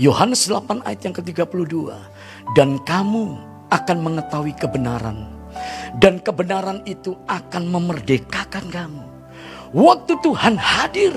[0.00, 1.92] Yohanes 8 ayat yang ke-32.
[2.56, 3.36] Dan kamu
[3.72, 5.28] akan mengetahui kebenaran.
[6.00, 9.04] Dan kebenaran itu akan memerdekakan kamu.
[9.72, 11.16] Waktu Tuhan hadir.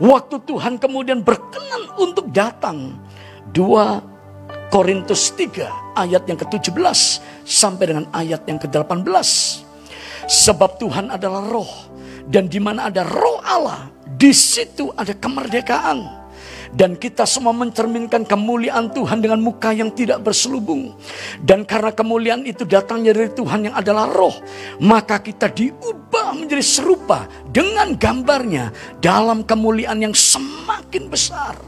[0.00, 2.96] Waktu Tuhan kemudian berkenan untuk datang.
[3.52, 6.78] 2 Korintus 3 ayat yang ke-17
[7.42, 9.10] sampai dengan ayat yang ke-18.
[10.30, 11.90] Sebab Tuhan adalah roh
[12.30, 16.19] dan di mana ada roh Allah, di situ ada kemerdekaan.
[16.70, 20.94] Dan kita semua mencerminkan kemuliaan Tuhan dengan muka yang tidak berselubung.
[21.42, 24.34] Dan karena kemuliaan itu datangnya dari Tuhan yang adalah roh.
[24.78, 28.70] Maka kita diubah menjadi serupa dengan gambarnya
[29.02, 31.58] dalam kemuliaan yang semakin besar.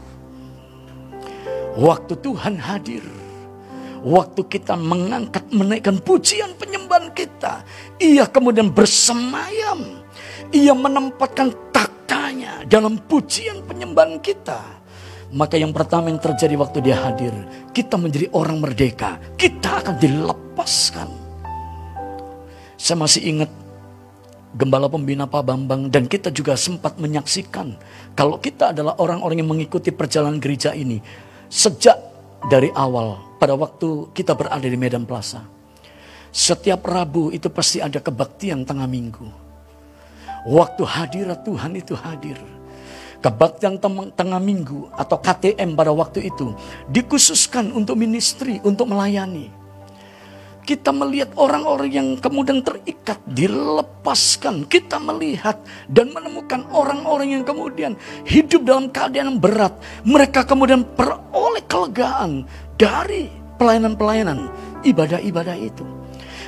[1.75, 3.03] Waktu Tuhan hadir.
[4.03, 7.67] Waktu kita mengangkat menaikkan pujian penyembahan kita.
[7.99, 9.99] Ia kemudian bersemayam.
[10.55, 14.82] Ia menempatkan taktanya dalam pujian penyembahan kita
[15.33, 17.33] maka yang pertama yang terjadi waktu dia hadir,
[17.73, 19.17] kita menjadi orang merdeka.
[19.33, 21.09] Kita akan dilepaskan.
[22.77, 23.49] Saya masih ingat
[24.53, 27.73] Gembala Pembina Pak Bambang dan kita juga sempat menyaksikan
[28.13, 31.01] kalau kita adalah orang-orang yang mengikuti perjalanan gereja ini
[31.49, 31.97] sejak
[32.53, 35.41] dari awal pada waktu kita berada di Medan Plaza.
[36.29, 39.25] Setiap Rabu itu pasti ada kebaktian tengah minggu.
[40.45, 42.37] Waktu hadirat Tuhan itu hadir.
[43.23, 43.79] Kebaktian
[44.19, 46.51] tengah minggu atau KTM pada waktu itu
[46.91, 49.47] dikhususkan untuk ministry, untuk melayani.
[50.63, 54.63] Kita melihat orang-orang yang kemudian terikat, dilepaskan.
[54.67, 55.59] Kita melihat
[55.91, 59.75] dan menemukan orang-orang yang kemudian hidup dalam keadaan yang berat.
[60.07, 62.47] Mereka kemudian peroleh kelegaan
[62.79, 63.27] dari
[63.59, 64.47] pelayanan-pelayanan,
[64.87, 65.83] ibadah-ibadah itu.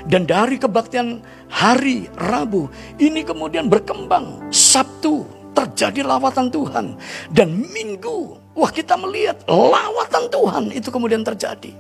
[0.07, 1.19] Dan dari kebaktian
[1.51, 4.47] hari Rabu, ini kemudian berkembang.
[4.47, 6.86] Sabtu, terjadi lawatan Tuhan.
[7.32, 11.72] Dan minggu, wah kita melihat lawatan Tuhan itu kemudian terjadi.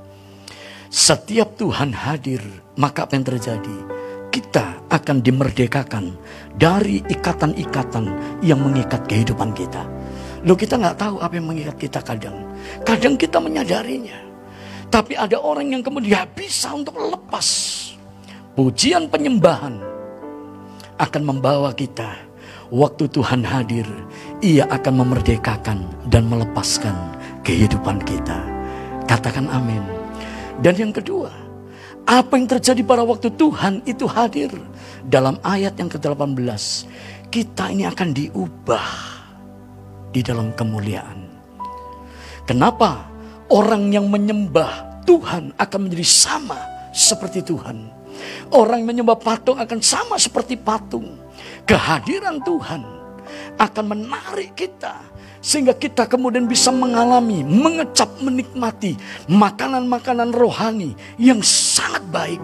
[0.87, 2.39] Setiap Tuhan hadir,
[2.79, 3.77] maka apa yang terjadi?
[4.31, 6.15] Kita akan dimerdekakan
[6.55, 9.83] dari ikatan-ikatan yang mengikat kehidupan kita.
[10.47, 12.47] Loh kita nggak tahu apa yang mengikat kita kadang.
[12.83, 14.19] Kadang kita menyadarinya.
[14.91, 17.47] Tapi ada orang yang kemudian bisa untuk lepas.
[18.55, 19.75] Pujian penyembahan
[20.95, 22.15] akan membawa kita
[22.73, 23.85] waktu Tuhan hadir,
[24.41, 26.95] ia akan memerdekakan dan melepaskan
[27.45, 28.41] kehidupan kita.
[29.05, 29.81] Katakan amin.
[30.61, 31.29] Dan yang kedua,
[32.05, 34.53] apa yang terjadi pada waktu Tuhan itu hadir?
[35.05, 36.45] Dalam ayat yang ke-18,
[37.29, 38.89] kita ini akan diubah
[40.09, 41.25] di dalam kemuliaan.
[42.45, 43.09] Kenapa
[43.49, 46.57] orang yang menyembah Tuhan akan menjadi sama
[46.93, 47.89] seperti Tuhan?
[48.53, 51.24] Orang yang menyembah patung akan sama seperti patung
[51.65, 52.81] kehadiran Tuhan
[53.57, 55.01] akan menarik kita
[55.45, 58.97] sehingga kita kemudian bisa mengalami, mengecap, menikmati
[59.29, 62.41] makanan-makanan rohani yang sangat baik.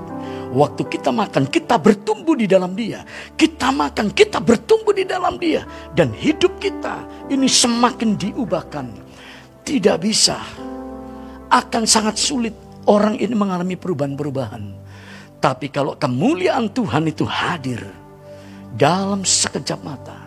[0.51, 3.01] Waktu kita makan, kita bertumbuh di dalam Dia.
[3.33, 5.65] Kita makan, kita bertumbuh di dalam Dia,
[5.95, 7.01] dan hidup kita
[7.31, 8.85] ini semakin diubahkan.
[9.65, 10.37] Tidak bisa,
[11.49, 12.53] akan sangat sulit
[12.85, 14.63] orang ini mengalami perubahan-perubahan.
[15.41, 18.00] Tapi kalau kemuliaan Tuhan itu hadir,
[18.75, 20.17] dalam sekejap mata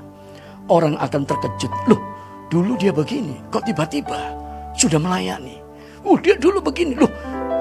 [0.68, 1.72] orang akan terkejut.
[1.88, 2.00] Loh,
[2.48, 4.32] dulu dia begini, kok tiba-tiba
[4.76, 5.60] sudah melayani.
[6.04, 7.08] Oh, dia dulu begini, loh,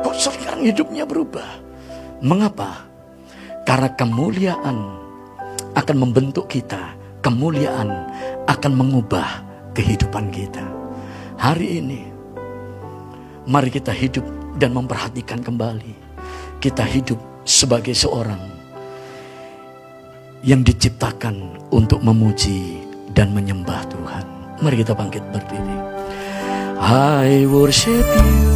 [0.04, 1.64] kok sekarang hidupnya berubah.
[2.24, 2.88] Mengapa?
[3.64, 4.78] Karena kemuliaan
[5.76, 7.00] akan membentuk kita.
[7.24, 7.88] Kemuliaan
[8.52, 10.60] akan mengubah kehidupan kita.
[11.40, 12.04] Hari ini,
[13.48, 14.28] mari kita hidup
[14.60, 15.96] dan memperhatikan kembali.
[16.60, 17.16] Kita hidup
[17.48, 18.53] sebagai seorang
[20.44, 22.84] yang diciptakan untuk memuji
[23.16, 24.26] dan menyembah Tuhan.
[24.60, 25.78] Mari kita bangkit berdiri.
[26.84, 28.52] I worship you.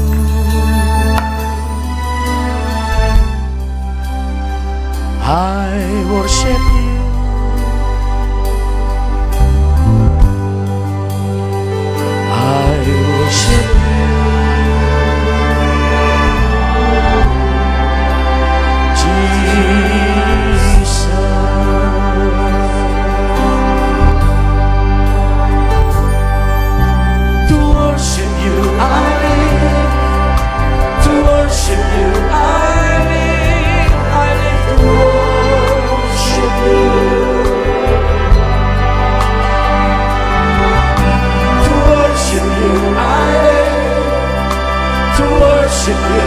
[5.24, 5.80] I
[6.12, 6.92] worship you.
[12.36, 13.67] I worship
[45.88, 46.27] disappear.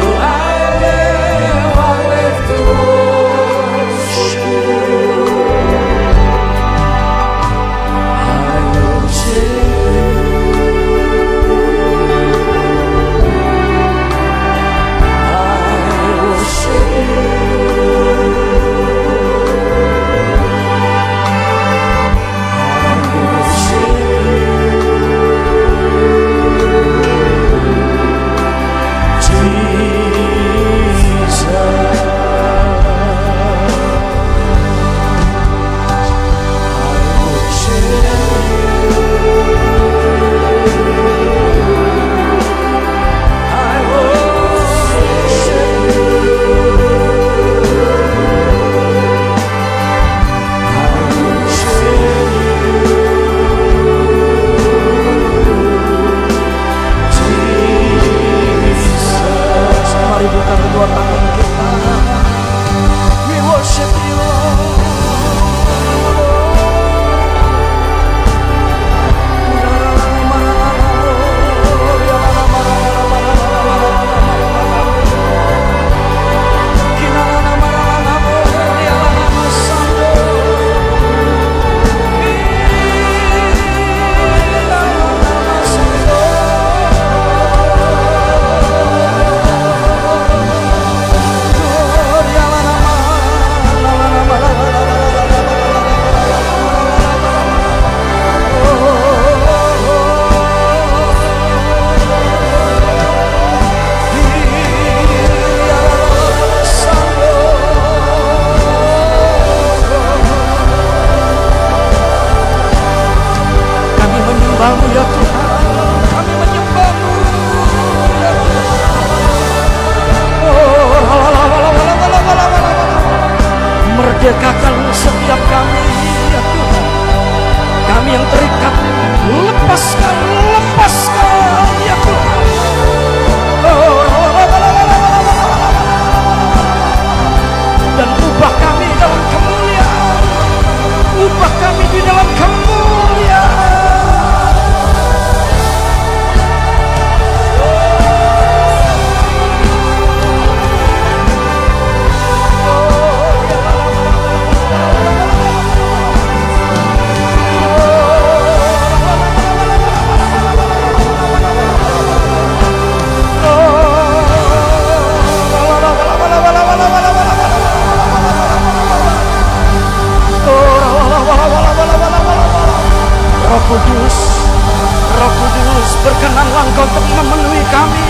[175.11, 178.07] Roh Kudus berkenanlah engkau untuk memenuhi kami.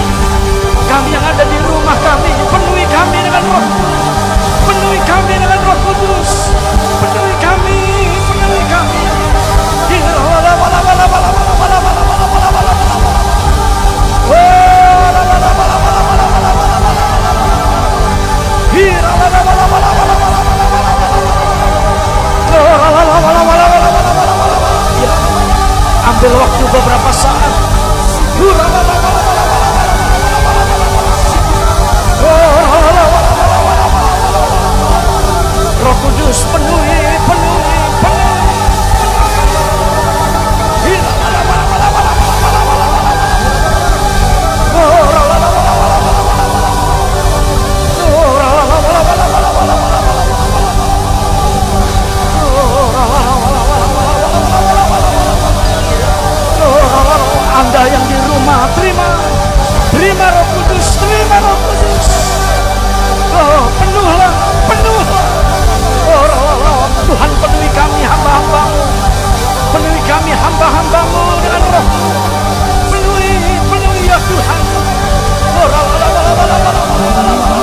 [0.91, 4.05] Kami yang ada di rumah kami penuhi kami dengan roh Kudus,
[4.67, 6.31] penuhi kami dengan roh kudus.
[7.01, 7.60] Penuhi kami
[26.21, 27.53] Ambil waktu beberapa saat.
[35.81, 37.00] Roh Kudus penuhi,
[57.81, 58.69] Anda yang di rumah.
[58.77, 59.09] Terima.
[59.89, 61.01] Terima Roh Kudus.
[61.01, 62.09] Terima Roh Kudus.
[63.33, 64.33] Oh penuhlah
[64.69, 65.25] penuhlah.
[66.05, 66.81] Oh roh, roh, roh.
[67.09, 68.85] Tuhan penuhi kami hamba-hambamu.
[69.73, 71.87] Penuhi kami hamba-hambamu dengan roh.
[72.93, 74.65] Penuhi penuhi ya Tuhan.
[75.57, 77.60] Oh roh, roh, roh, roh, roh, roh, roh, roh, roh,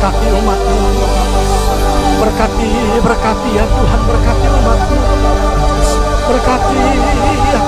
[0.00, 0.88] berkati umatmu
[2.24, 2.68] Berkati,
[3.04, 5.00] berkati ya Tuhan Berkati umatmu
[6.24, 6.80] Berkati
[7.52, 7.60] ya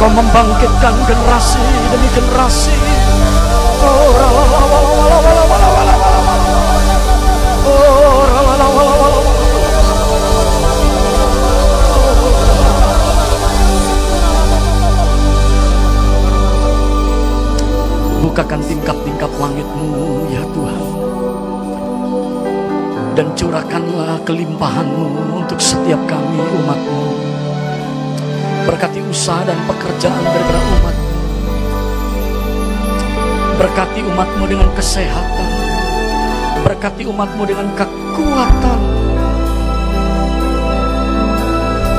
[0.00, 1.60] Engkau membangkitkan generasi
[1.92, 2.72] demi generasi.
[18.24, 20.82] Bukakan tingkap-tingkap langitmu ya Tuhan
[23.12, 27.29] Dan curahkanlah kelimpahanmu untuk setiap kami umatmu
[28.70, 30.96] Berkati usaha dan pekerjaan daripada umat.
[33.58, 35.50] Berkati umatmu dengan kesehatan.
[36.62, 38.80] Berkati umatmu dengan kekuatan.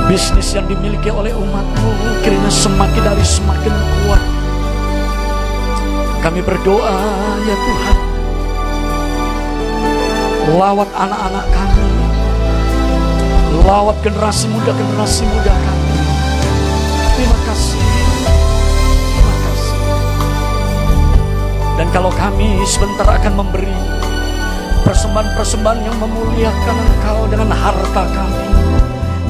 [0.08, 1.92] Bisnis yang dimiliki oleh umatmu
[2.24, 4.24] kiranya semakin dari semakin kuat.
[6.24, 6.96] Kami berdoa
[7.52, 7.98] ya Tuhan.
[10.56, 11.88] Lawat anak-anak kami.
[13.68, 15.81] Lawat generasi muda-generasi muda kami.
[21.82, 23.74] Dan kalau kami sebentar akan memberi
[24.86, 28.46] persembahan-persembahan yang memuliakan Engkau dengan harta kami.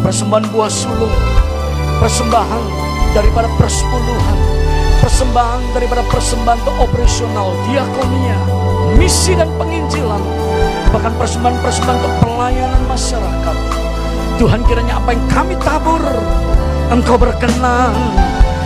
[0.03, 1.15] Persembahan buah sulung,
[2.03, 2.63] persembahan
[3.15, 4.37] daripada persepuluhan,
[4.99, 8.35] persembahan daripada persembahan untuk operasional, diakonia,
[8.99, 10.19] misi dan penginjilan,
[10.91, 13.57] bahkan persembahan-persembahan untuk pelayanan masyarakat.
[14.43, 16.03] Tuhan kiranya apa yang kami tabur
[16.91, 17.95] Engkau berkenan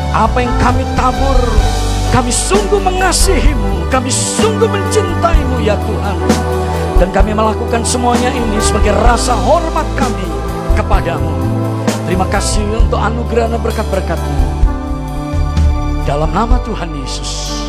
[0.09, 1.37] Apa yang kami tabur
[2.15, 6.17] Kami sungguh mengasihimu Kami sungguh mencintaimu ya Tuhan.
[6.95, 10.23] Dan kami melakukan semuanya ini Sebagai rasa hormat kami
[10.79, 11.35] Kepadamu.
[12.07, 14.39] Terima kasih untuk anugerah dan berkat-berkatmu.
[16.05, 17.65] Dalam nama Tuhan Yesus.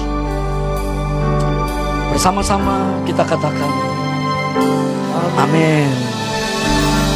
[2.13, 3.73] Bersama-sama kita katakan
[5.41, 5.89] Amin.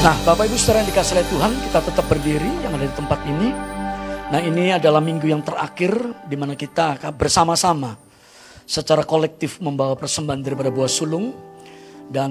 [0.00, 3.20] Nah, Bapak Ibu saudara yang dikasih oleh Tuhan, kita tetap berdiri yang ada di tempat
[3.28, 3.69] ini.
[4.30, 5.90] Nah, ini adalah minggu yang terakhir
[6.30, 7.98] di mana kita bersama-sama
[8.62, 11.34] secara kolektif membawa persembahan daripada buah sulung
[12.06, 12.30] dan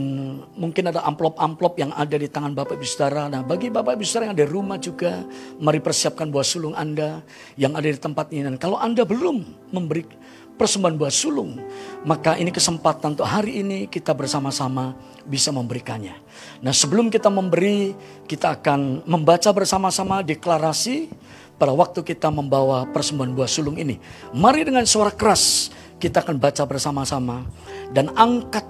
[0.55, 3.27] mungkin ada amplop-amplop yang ada di tangan Bapak Ibu Saudara.
[3.27, 5.27] Nah, bagi Bapak Ibu Saudara yang ada di rumah juga,
[5.59, 7.19] mari persiapkan buah sulung Anda
[7.59, 8.47] yang ada di tempat ini.
[8.47, 10.07] Dan kalau Anda belum memberi
[10.55, 11.59] persembahan buah sulung,
[12.07, 14.95] maka ini kesempatan untuk hari ini kita bersama-sama
[15.27, 16.15] bisa memberikannya.
[16.63, 17.91] Nah sebelum kita memberi,
[18.23, 21.11] kita akan membaca bersama-sama deklarasi
[21.59, 23.99] pada waktu kita membawa persembahan buah sulung ini.
[24.31, 25.67] Mari dengan suara keras
[25.99, 27.43] kita akan baca bersama-sama
[27.91, 28.63] dan angkat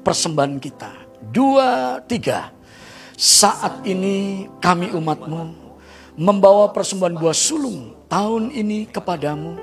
[0.00, 0.90] persembahan kita.
[1.28, 2.48] Dua, tiga.
[3.12, 5.68] Saat ini kami umatmu
[6.16, 9.60] membawa persembahan buah sulung tahun ini kepadamu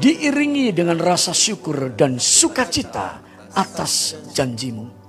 [0.00, 3.20] diiringi dengan rasa syukur dan sukacita
[3.52, 5.04] atas janjimu.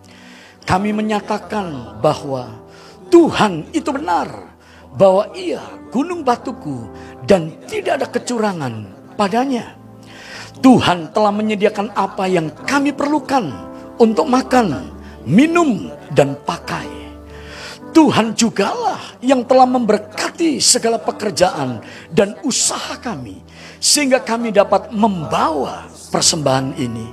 [0.68, 2.68] kami menyatakan bahwa
[3.07, 4.51] Tuhan itu benar,
[4.91, 6.88] bahwa Ia gunung batuku
[7.25, 8.73] dan tidak ada kecurangan
[9.17, 9.75] padanya.
[10.57, 13.53] Tuhan telah menyediakan apa yang kami perlukan
[14.01, 14.89] untuk makan,
[15.25, 16.89] minum, dan pakai.
[17.93, 21.81] Tuhan jugalah yang telah memberkati segala pekerjaan
[22.13, 23.41] dan usaha kami,
[23.81, 27.07] sehingga kami dapat membawa persembahan ini.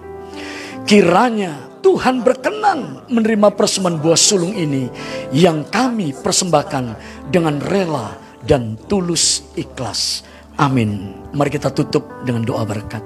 [0.84, 4.88] Kiranya Tuhan berkenan menerima persembahan buah sulung ini
[5.32, 6.84] yang kami persembahkan
[7.28, 10.22] dengan rela dan tulus ikhlas.
[10.60, 11.16] Amin.
[11.34, 13.02] Mari kita tutup dengan doa berkat.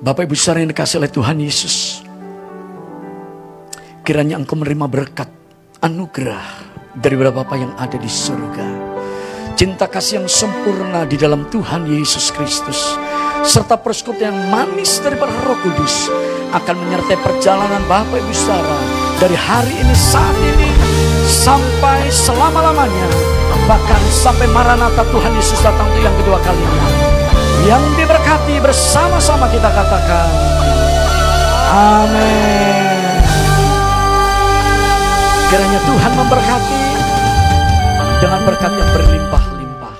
[0.00, 2.00] Bapak Ibu saudara yang dikasih oleh Tuhan Yesus.
[4.00, 5.28] Kiranya engkau menerima berkat,
[5.84, 8.88] anugerah dari Bapa yang ada di surga.
[9.60, 12.96] Cinta kasih yang sempurna di dalam Tuhan Yesus Kristus.
[13.44, 16.08] Serta persekutuan yang manis daripada roh kudus.
[16.56, 18.80] Akan menyertai perjalanan Bapak Ibu saudara.
[19.20, 20.69] Dari hari ini saat ini
[21.30, 23.06] sampai selama-lamanya.
[23.70, 27.10] Bahkan sampai Maranatha Tuhan Yesus datang untuk yang kedua kalinya
[27.68, 30.28] yang diberkati bersama-sama kita katakan
[31.68, 33.20] amin
[35.52, 36.82] kiranya Tuhan memberkati
[38.20, 39.96] dengan berkat yang berlimpah-limpah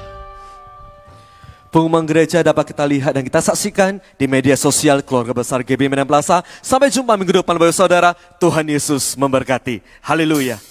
[1.71, 6.03] Pengumuman gereja dapat kita lihat dan kita saksikan di media sosial keluarga besar GB Medan
[6.03, 6.43] Plaza.
[6.59, 8.11] Sampai jumpa minggu depan Bapak Saudara.
[8.43, 9.79] Tuhan Yesus memberkati.
[10.03, 10.70] Haleluya.